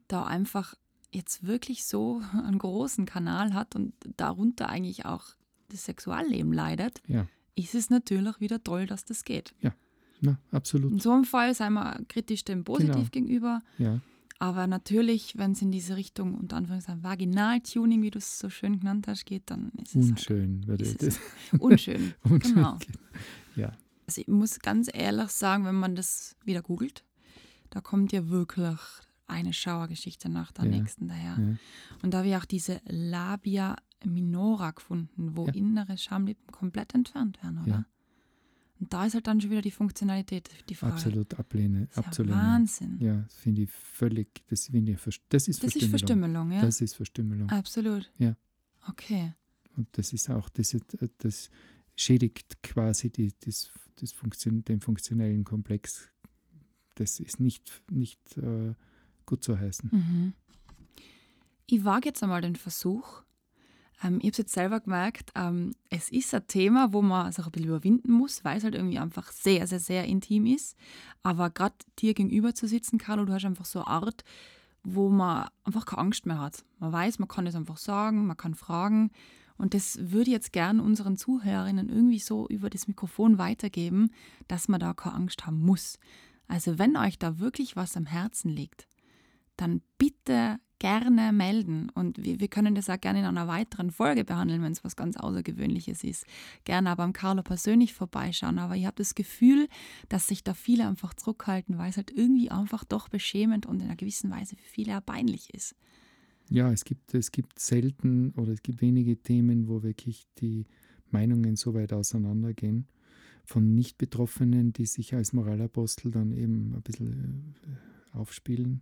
da 0.08 0.24
einfach 0.24 0.74
jetzt 1.12 1.46
wirklich 1.46 1.86
so 1.86 2.22
einen 2.34 2.58
großen 2.58 3.06
Kanal 3.06 3.54
hat 3.54 3.76
und 3.76 3.94
darunter 4.16 4.70
eigentlich 4.70 5.06
auch 5.06 5.26
das 5.70 5.86
Sexualleben 5.86 6.54
leidet, 6.54 7.02
ja. 7.08 7.28
ist 7.56 7.76
es 7.76 7.90
natürlich 7.90 8.40
wieder 8.40 8.64
toll, 8.64 8.86
dass 8.86 9.06
das 9.06 9.26
geht. 9.26 9.54
Ja, 9.62 9.74
Na, 10.22 10.40
absolut. 10.52 10.92
In 10.92 11.00
so 11.00 11.12
einem 11.12 11.26
Fall 11.26 11.54
sind 11.54 11.74
wir 11.74 12.00
kritisch 12.08 12.46
dem 12.46 12.64
positiv 12.64 12.94
genau. 12.94 13.10
gegenüber. 13.12 13.62
Ja. 13.78 14.00
Aber 14.40 14.68
natürlich, 14.68 15.38
wenn 15.38 15.54
es 15.54 15.62
in 15.62 15.72
diese 15.72 15.96
Richtung, 15.96 16.36
unter 16.36 16.58
Anführungszeichen, 16.58 17.04
Vaginaltuning, 17.04 18.02
wie 18.02 18.12
du 18.12 18.20
es 18.20 18.38
so 18.38 18.50
schön 18.50 18.80
genannt 18.80 19.08
hast, 19.08 19.26
geht, 19.26 19.50
dann 19.50 19.72
ist 19.82 19.96
es. 19.96 20.06
Halt 20.06 20.12
unschön, 20.12 20.56
halt, 20.60 20.68
würde 20.68 20.84
ist 20.84 21.04
es 21.04 21.20
Unschön. 21.60 22.14
unschön. 22.24 22.56
Genau. 22.56 22.78
Ja. 23.56 23.72
Also 24.06 24.22
ich 24.22 24.28
muss 24.28 24.60
ganz 24.60 24.90
ehrlich 24.94 25.30
sagen, 25.30 25.66
wenn 25.66 25.76
man 25.76 25.96
das 25.96 26.36
wieder 26.46 26.62
googelt, 26.62 27.04
da 27.70 27.82
kommt 27.82 28.12
ja 28.12 28.30
wirklich 28.30 28.78
eine 29.26 29.54
Schauergeschichte 29.54 30.30
nach 30.30 30.52
der 30.52 30.66
ja. 30.66 30.72
nächsten 30.72 31.08
daher. 31.08 31.38
Ja. 31.38 31.56
Und 32.04 32.14
da 32.14 32.20
habe 32.20 32.30
ich 32.30 32.36
auch 32.36 32.46
diese 32.46 32.80
Labia 32.86 33.76
minora 34.06 34.72
gefunden, 34.72 35.36
wo 35.36 35.48
ja. 35.48 35.54
innere 35.54 35.98
Schamlippen 35.98 36.52
komplett 36.52 36.94
entfernt 36.94 37.42
werden, 37.44 37.60
oder? 37.66 37.86
Und 38.80 38.94
da 38.94 39.06
ist 39.06 39.16
halt 39.16 39.28
dann 39.28 39.42
schon 39.42 39.50
wieder 39.50 39.62
die 39.62 39.72
Funktionalität 39.72 40.50
die 40.70 40.76
Frage. 40.76 40.94
Absolut 40.94 41.34
ablehne, 41.40 41.88
das 41.88 42.06
abzulehnen. 42.06 42.38
Ja 42.38 42.46
Wahnsinn. 42.46 42.98
Ja, 43.00 43.16
das 43.16 43.36
finde 43.36 43.64
ich 43.64 43.72
völlig, 43.72 44.44
das, 44.48 44.68
finde 44.68 44.92
ich, 44.92 45.22
das 45.30 45.48
ist 45.48 45.64
das 45.64 45.74
Verstümmelung. 45.74 45.82
Ist 45.86 45.90
Verstümmelung 45.90 46.52
ja? 46.52 46.62
Das 46.62 46.82
ist 46.82 46.96
Verstümmelung. 46.96 47.50
Absolut. 47.50 48.12
Ja. 48.18 48.36
Okay. 48.88 49.34
Und 49.76 49.88
das 49.94 50.14
ist 50.14 50.30
auch, 50.30 50.50
das, 50.50 50.76
das 51.18 51.50
schädigt 51.96 52.62
quasi 52.64 53.10
die, 53.10 53.34
das, 53.40 53.72
das 53.96 54.12
Funktion, 54.12 54.64
den 54.64 54.82
funktionellen 54.82 55.44
Komplex. 55.44 56.10
Das 56.96 57.20
ist 57.20 57.40
nicht, 57.40 57.84
nicht 57.92 58.38
äh, 58.38 58.74
gut 59.26 59.44
zu 59.44 59.60
heißen. 59.60 59.90
Mhm. 59.92 60.34
Ich 61.66 61.84
wage 61.84 62.10
jetzt 62.10 62.24
einmal 62.24 62.42
den 62.42 62.56
Versuch, 62.56 63.24
ähm, 64.04 64.18
ich 64.20 64.26
habe 64.26 64.32
es 64.32 64.38
jetzt 64.38 64.54
selber 64.54 64.80
gemerkt, 64.80 65.32
ähm, 65.36 65.74
es 65.90 66.10
ist 66.10 66.34
ein 66.34 66.48
Thema, 66.48 66.94
wo 66.94 67.02
man 67.02 67.32
sich 67.32 67.46
ein 67.46 67.52
bisschen 67.52 67.70
überwinden 67.70 68.12
muss, 68.12 68.44
weil 68.44 68.58
es 68.58 68.64
halt 68.64 68.76
irgendwie 68.76 69.00
einfach 69.00 69.32
sehr, 69.32 69.66
sehr, 69.68 69.80
sehr 69.80 70.06
intim 70.06 70.46
ist. 70.46 70.76
Aber 71.24 71.50
gerade 71.50 71.76
dir 72.00 72.14
gegenüber 72.14 72.54
zu 72.54 72.68
sitzen, 72.68 72.98
Carlo, 72.98 73.26
du 73.26 73.34
hast 73.34 73.46
einfach 73.46 73.66
so 73.66 73.80
eine 73.80 73.88
Art, 73.88 74.24
wo 74.84 75.10
man 75.10 75.48
einfach 75.64 75.86
keine 75.86 76.02
Angst 76.02 76.26
mehr 76.26 76.40
hat. 76.40 76.64
Man 76.80 76.92
weiß, 76.92 77.20
man 77.20 77.28
kann 77.28 77.48
es 77.48 77.56
einfach 77.56 77.78
sagen, 77.78 78.28
man 78.28 78.38
kann 78.38 78.56
fragen. 78.56 79.12
Und 79.58 79.74
das 79.74 79.98
würde 80.00 80.30
ich 80.30 80.34
jetzt 80.34 80.54
gern 80.54 80.80
unseren 80.80 81.18
Zuhörerinnen 81.18 81.90
irgendwie 81.90 82.20
so 82.20 82.48
über 82.48 82.70
das 82.70 82.88
Mikrofon 82.88 83.40
weitergeben, 83.40 84.12
dass 84.48 84.68
man 84.68 84.80
da 84.80 84.94
keine 84.94 85.16
Angst 85.16 85.48
haben 85.48 85.60
muss. 85.60 85.98
Also 86.48 86.78
wenn 86.78 86.96
euch 86.96 87.18
da 87.18 87.40
wirklich 87.40 87.76
was 87.76 87.98
am 87.98 88.06
Herzen 88.06 88.50
liegt, 88.50 88.88
dann 89.58 89.82
bitte 89.98 90.60
gerne 90.80 91.32
melden. 91.32 91.90
Und 91.90 92.24
wir, 92.24 92.40
wir 92.40 92.48
können 92.48 92.76
das 92.76 92.90
auch 92.90 93.00
gerne 93.00 93.20
in 93.20 93.26
einer 93.26 93.48
weiteren 93.48 93.92
Folge 93.92 94.24
behandeln, 94.24 94.62
wenn 94.62 94.72
es 94.72 94.84
was 94.84 94.96
ganz 94.96 95.18
Außergewöhnliches 95.18 96.04
ist. 96.04 96.26
Gerne 96.64 96.90
aber 96.90 97.04
am 97.04 97.14
Carlo 97.14 97.44
persönlich 97.44 97.94
vorbeischauen. 97.94 98.60
Aber 98.60 98.76
ich 98.76 98.86
habe 98.86 98.96
das 98.98 99.16
Gefühl, 99.16 99.68
dass 100.10 100.28
sich 100.28 100.44
da 100.44 100.54
viele 100.54 100.88
einfach 100.88 101.14
zurückhalten, 101.14 101.78
weil 101.78 101.90
es 101.90 101.98
halt 101.98 102.12
irgendwie 102.12 102.52
einfach 102.52 102.84
doch 102.84 103.10
beschämend 103.10 103.66
und 103.66 103.82
in 103.82 103.88
einer 103.88 103.96
gewissen 103.96 104.30
Weise 104.30 104.56
für 104.56 104.70
viele 104.70 104.98
auch 104.98 105.06
peinlich 105.06 105.54
ist. 105.54 105.76
Ja, 106.50 106.72
es 106.72 106.86
gibt, 106.86 107.14
es 107.14 107.32
gibt 107.32 107.60
selten 107.60 108.32
oder 108.32 108.54
es 108.54 108.62
gibt 108.62 108.82
wenige 108.82 109.18
Themen, 109.18 109.68
wo 109.68 109.84
wirklich 109.84 110.28
die 110.40 110.66
Meinungen 111.10 111.56
so 111.56 111.74
weit 111.74 111.92
auseinandergehen. 111.92 112.88
Von 113.44 113.76
Nicht-Betroffenen, 113.76 114.74
die 114.74 114.86
sich 114.86 115.14
als 115.14 115.34
Moralapostel 115.34 116.12
dann 116.12 116.32
eben 116.32 116.74
ein 116.74 116.82
bisschen 116.82 117.56
äh, 117.66 118.18
aufspielen 118.18 118.82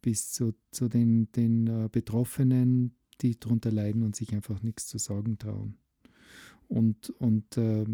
bis 0.00 0.32
zu, 0.32 0.54
zu 0.70 0.88
den, 0.88 1.30
den 1.32 1.66
äh, 1.66 1.88
Betroffenen, 1.90 2.96
die 3.20 3.38
darunter 3.38 3.70
leiden 3.70 4.02
und 4.02 4.16
sich 4.16 4.34
einfach 4.34 4.62
nichts 4.62 4.86
zu 4.86 4.98
sagen 4.98 5.38
trauen. 5.38 5.76
Und, 6.68 7.10
und 7.10 7.56
äh, 7.56 7.84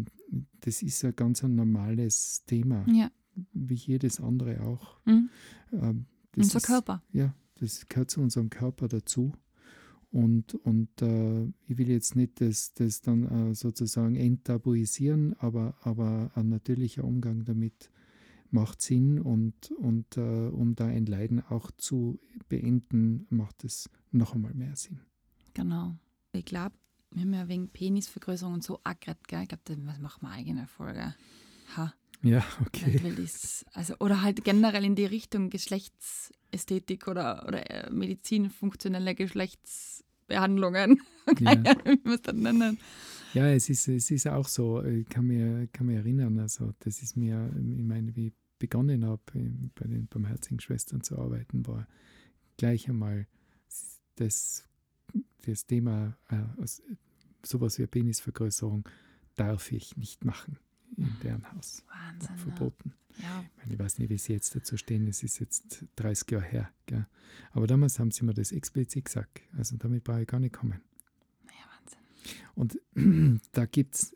das 0.61 0.81
ist 0.81 1.03
ein 1.05 1.15
ganz 1.15 1.43
ein 1.43 1.55
normales 1.55 2.43
Thema, 2.45 2.85
ja. 2.87 3.11
wie 3.53 3.75
jedes 3.75 4.19
andere 4.19 4.61
auch. 4.61 4.97
Mhm. 5.05 5.29
Ähm, 5.71 6.05
Unser 6.35 6.57
ist, 6.57 6.65
Körper. 6.65 7.03
Ja, 7.11 7.35
das 7.55 7.87
gehört 7.87 8.09
zu 8.09 8.21
unserem 8.21 8.49
Körper 8.49 8.87
dazu. 8.87 9.33
Und, 10.11 10.55
und 10.55 11.01
äh, 11.01 11.45
ich 11.67 11.77
will 11.77 11.89
jetzt 11.89 12.15
nicht 12.15 12.39
das, 12.39 12.73
das 12.73 13.01
dann 13.01 13.51
äh, 13.51 13.55
sozusagen 13.55 14.15
enttabuisieren, 14.15 15.33
aber, 15.39 15.75
aber 15.81 16.31
ein 16.35 16.49
natürlicher 16.49 17.03
Umgang 17.03 17.45
damit 17.45 17.89
macht 18.53 18.81
Sinn 18.81 19.19
und, 19.19 19.71
und 19.71 20.17
äh, 20.17 20.21
um 20.47 20.75
da 20.75 20.85
ein 20.85 21.05
Leiden 21.05 21.43
auch 21.49 21.71
zu 21.71 22.19
beenden, 22.49 23.25
macht 23.29 23.63
es 23.63 23.89
noch 24.11 24.35
einmal 24.35 24.53
mehr 24.53 24.75
Sinn. 24.75 24.99
Genau. 25.53 25.95
Ich 26.31 26.45
glaube, 26.45 26.75
wir 27.11 27.21
haben 27.21 27.33
ja 27.33 27.47
wegen 27.47 27.67
Penisvergrößerung 27.69 28.55
und 28.55 28.63
so 28.63 28.79
aggret, 28.83 29.27
gell? 29.27 29.43
Ich 29.43 29.49
glaube, 29.49 29.63
das 29.65 29.77
machen 29.77 30.21
wir 30.21 30.31
eigene 30.31 30.67
Folge. 30.67 31.15
Ha. 31.75 31.93
Ja, 32.21 32.43
okay. 32.65 32.99
Das, 33.17 33.65
also, 33.73 33.95
oder 33.99 34.21
halt 34.21 34.43
generell 34.45 34.85
in 34.85 34.95
die 34.95 35.05
Richtung 35.05 35.49
Geschlechtsästhetik 35.49 37.07
oder, 37.07 37.45
oder 37.47 37.69
äh, 37.69 37.89
Medizin, 37.91 38.49
funktionelle 38.49 39.13
Geschlechtsbehandlungen. 39.13 41.01
Keine 41.43 41.65
ja. 41.65 41.71
Ahnung, 41.71 41.85
wie 41.85 42.07
man 42.07 42.15
es 42.15 42.21
dann 42.21 42.39
nennen. 42.39 42.79
Ja, 43.33 43.47
es 43.47 43.67
ist, 43.69 43.87
es 43.87 44.09
ist 44.11 44.27
auch 44.27 44.47
so, 44.47 44.83
ich 44.83 45.09
kann 45.09 45.25
mich, 45.25 45.71
kann 45.71 45.87
mich 45.87 45.97
erinnern, 45.97 46.39
also 46.39 46.71
das 46.79 47.01
ist 47.01 47.17
mir, 47.17 47.51
ich 47.55 47.83
meine, 47.83 48.15
wie 48.15 48.31
begonnen 48.63 49.03
habe, 49.05 49.21
bei 49.75 49.87
den 49.87 50.07
Barmherzigen 50.07 50.61
Schwestern 50.61 51.03
zu 51.03 51.19
arbeiten, 51.19 51.67
war 51.67 51.85
gleich 52.55 52.87
einmal 52.87 53.27
das, 54.15 54.63
das 55.45 55.65
Thema, 55.65 56.17
äh, 56.29 56.65
sowas 57.45 57.77
wie 57.77 57.87
Penisvergrößerung 57.87 58.87
darf 59.35 59.73
ich 59.73 59.97
nicht 59.97 60.23
machen 60.23 60.59
in 60.95 61.13
deren 61.21 61.51
Haus. 61.51 61.83
Wahnsinn. 61.89 62.37
Verboten. 62.37 62.93
Ja. 63.17 63.43
Ich, 63.43 63.57
meine, 63.57 63.73
ich 63.73 63.79
weiß 63.79 63.99
nicht, 63.99 64.09
wie 64.09 64.17
sie 64.17 64.31
jetzt 64.31 64.55
dazu 64.55 64.77
stehen, 64.77 65.07
es 65.07 65.23
ist 65.23 65.39
jetzt 65.39 65.85
30 65.97 66.31
Jahre 66.31 66.45
her. 66.45 66.73
Gell? 66.85 67.05
Aber 67.51 67.67
damals 67.67 67.99
haben 67.99 68.11
sie 68.11 68.23
mir 68.23 68.33
das 68.33 68.53
explizit 68.53 69.05
gesagt. 69.05 69.41
Also 69.57 69.75
damit 69.75 70.05
brauche 70.05 70.21
ich 70.21 70.27
gar 70.27 70.39
nicht 70.39 70.53
kommen. 70.53 70.81
Ja, 71.47 72.55
Wahnsinn. 72.55 72.79
Und 72.95 73.41
da 73.51 73.65
gibt 73.65 73.95
es, 73.95 74.15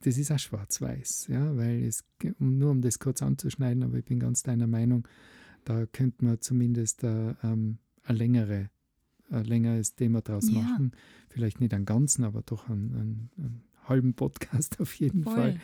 das 0.00 0.18
ist 0.18 0.30
auch 0.32 0.38
schwarz-weiß, 0.38 1.28
ja, 1.28 1.56
weil 1.56 1.84
es, 1.84 2.04
nur 2.38 2.70
um 2.70 2.82
das 2.82 2.98
kurz 2.98 3.22
anzuschneiden, 3.22 3.82
aber 3.82 3.98
ich 3.98 4.04
bin 4.04 4.18
ganz 4.20 4.42
deiner 4.42 4.66
Meinung, 4.66 5.06
da 5.64 5.86
könnte 5.86 6.24
man 6.24 6.40
zumindest 6.40 7.04
äh, 7.04 7.34
ähm, 7.42 7.78
eine 8.04 8.18
längere 8.18 8.70
ein 9.30 9.44
längeres 9.44 9.94
Thema 9.94 10.22
draus 10.22 10.48
Ja. 10.50 10.60
machen. 10.62 10.92
Vielleicht 11.28 11.60
nicht 11.60 11.74
einen 11.74 11.84
ganzen, 11.84 12.24
aber 12.24 12.40
doch 12.42 12.68
einen, 12.70 12.94
einen, 12.94 13.30
einen 13.36 13.62
halben 13.84 14.14
Podcast 14.14 14.80
auf 14.80 14.94
jeden 14.94 15.24
Voll. 15.24 15.34
Fall. 15.34 15.60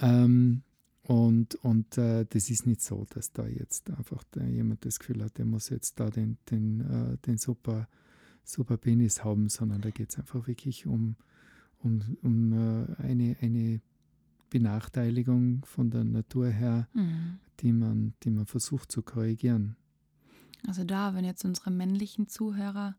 Ähm, 0.00 0.62
und 1.02 1.56
und 1.56 1.98
äh, 1.98 2.24
das 2.28 2.50
ist 2.50 2.66
nicht 2.66 2.82
so, 2.82 3.04
dass 3.10 3.32
da 3.32 3.46
jetzt 3.48 3.90
einfach 3.90 4.22
da 4.30 4.44
jemand 4.44 4.84
das 4.84 4.98
Gefühl 5.00 5.24
hat, 5.24 5.38
der 5.38 5.44
muss 5.46 5.70
jetzt 5.70 5.98
da 5.98 6.10
den, 6.10 6.36
den, 6.50 6.80
äh, 6.82 7.16
den 7.26 7.38
super, 7.38 7.88
super 8.44 8.76
Penis 8.76 9.24
haben, 9.24 9.48
sondern 9.48 9.80
da 9.80 9.90
geht 9.90 10.10
es 10.10 10.18
einfach 10.18 10.46
wirklich 10.46 10.86
um, 10.86 11.16
um, 11.82 12.00
um 12.22 12.52
äh, 12.52 12.94
eine, 13.02 13.36
eine 13.40 13.80
Benachteiligung 14.50 15.64
von 15.64 15.90
der 15.90 16.04
Natur 16.04 16.48
her, 16.48 16.88
Mhm. 16.94 17.38
die 17.60 17.72
man, 17.72 18.14
die 18.22 18.30
man 18.30 18.46
versucht 18.46 18.90
zu 18.92 19.02
korrigieren. 19.02 19.76
Also 20.66 20.84
da, 20.84 21.14
wenn 21.14 21.24
jetzt 21.24 21.44
unsere 21.44 21.70
männlichen 21.70 22.28
Zuhörer, 22.28 22.96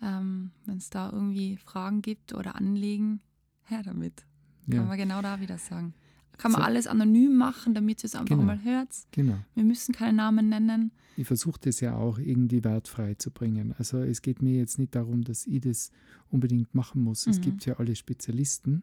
ähm, 0.00 0.50
wenn 0.66 0.78
es 0.78 0.90
da 0.90 1.10
irgendwie 1.10 1.56
Fragen 1.56 2.02
gibt 2.02 2.34
oder 2.34 2.56
Anliegen, 2.56 3.20
her 3.64 3.82
damit. 3.82 4.24
Kann 4.66 4.76
Ja, 4.80 4.84
man 4.84 4.98
genau 4.98 5.22
da 5.22 5.40
wieder 5.40 5.58
sagen. 5.58 5.94
Kann 6.38 6.52
man 6.52 6.60
So. 6.62 6.64
alles 6.66 6.86
anonym 6.86 7.36
machen, 7.36 7.74
damit 7.74 8.02
ihr 8.02 8.06
es 8.06 8.14
einfach 8.14 8.28
Genau. 8.36 8.42
mal 8.42 8.62
hört. 8.64 8.88
genau. 9.12 9.38
Wir 9.54 9.64
müssen 9.64 9.94
keine 9.94 10.16
Namen 10.16 10.48
nennen. 10.48 10.90
ich 11.16 11.26
versuche 11.26 11.60
das 11.60 11.80
ja 11.80 11.94
auch 11.96 12.18
irgendwie 12.18 12.64
wertfrei 12.64 13.14
zu 13.14 13.30
bringen. 13.30 13.74
Also 13.78 13.98
es 13.98 14.22
geht 14.22 14.40
mir 14.42 14.56
jetzt 14.56 14.78
nicht 14.78 14.94
darum, 14.94 15.22
dass 15.22 15.46
ich 15.46 15.60
das 15.60 15.90
unbedingt 16.30 16.74
machen 16.74 17.02
muss. 17.02 17.26
Es 17.26 17.36
Mhm. 17.38 17.42
gibt 17.42 17.66
ja 17.66 17.74
alle 17.78 17.94
Spezialisten. 17.94 18.82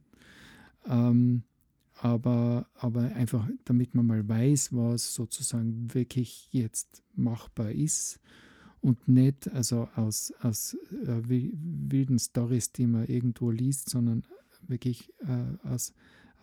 Ähm, 0.85 1.43
aber, 2.01 2.67
aber 2.75 3.01
einfach, 3.15 3.47
damit 3.65 3.93
man 3.95 4.05
mal 4.07 4.27
weiß, 4.27 4.73
was 4.73 5.13
sozusagen 5.13 5.93
wirklich 5.93 6.47
jetzt 6.51 7.03
machbar 7.15 7.71
ist 7.71 8.19
und 8.79 9.07
nicht 9.09 9.51
also 9.51 9.89
aus, 9.95 10.31
aus 10.41 10.75
äh, 10.91 11.27
wi- 11.27 11.51
wilden 11.57 12.17
Stories, 12.19 12.71
die 12.71 12.88
man 12.88 13.05
irgendwo 13.07 13.51
liest, 13.51 13.89
sondern 13.89 14.23
wirklich 14.67 15.12
äh, 15.19 15.67
aus, 15.67 15.93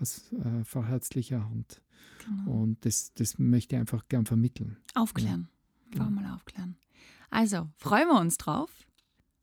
aus 0.00 0.32
äh, 0.32 0.64
verherzlicher 0.64 1.44
Hand. 1.44 1.80
Genau. 2.24 2.50
Und 2.62 2.84
das, 2.84 3.12
das 3.14 3.38
möchte 3.38 3.76
ich 3.76 3.80
einfach 3.80 4.06
gern 4.08 4.26
vermitteln. 4.26 4.76
Aufklären. 4.94 5.48
Einfach 5.92 6.06
Genau. 6.08 6.20
mal 6.20 6.34
aufklären. 6.34 6.76
Also, 7.30 7.68
freuen 7.76 8.08
wir 8.08 8.20
uns 8.20 8.36
drauf. 8.38 8.70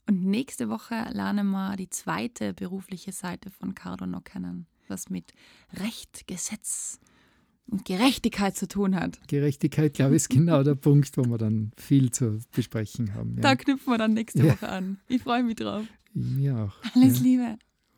Und 0.10 0.26
nächste 0.26 0.68
Woche 0.70 0.96
lernen 1.14 1.50
wir 1.52 1.76
die 1.78 1.90
zweite 1.90 2.54
berufliche 2.54 3.14
Seite 3.14 3.50
von 3.52 3.74
Cardono 3.74 4.20
kennen, 4.20 4.68
was 4.90 5.10
mit 5.10 5.34
Recht, 5.74 6.28
Gesetz 6.28 7.00
und 7.68 7.86
Gerechtigkeit 7.86 8.58
zu 8.58 8.68
tun 8.68 8.96
hat. 8.98 9.26
Gerechtigkeit, 9.30 9.94
glaube 9.94 10.12
ich, 10.12 10.24
ist 10.24 10.30
genau 10.30 10.64
der 10.64 10.76
Punkt, 10.88 11.16
wo 11.18 11.24
wir 11.24 11.38
dann 11.38 11.72
viel 11.78 12.12
zu 12.12 12.40
besprechen 12.52 13.14
haben. 13.14 13.38
Da 13.40 13.50
Ja. 13.52 13.56
knüpfen 13.56 13.94
wir 13.94 13.98
dann 13.98 14.14
nächste 14.14 14.46
Ja. 14.46 14.54
Woche 14.54 14.68
an. 14.68 15.00
Ich 15.08 15.22
freue 15.24 15.44
mich 15.44 15.56
drauf. 15.56 15.86
Mir 16.14 16.58
auch. 16.58 16.74
Alles 16.96 17.20
ja. 17.20 17.24
Liebe. 17.24 17.58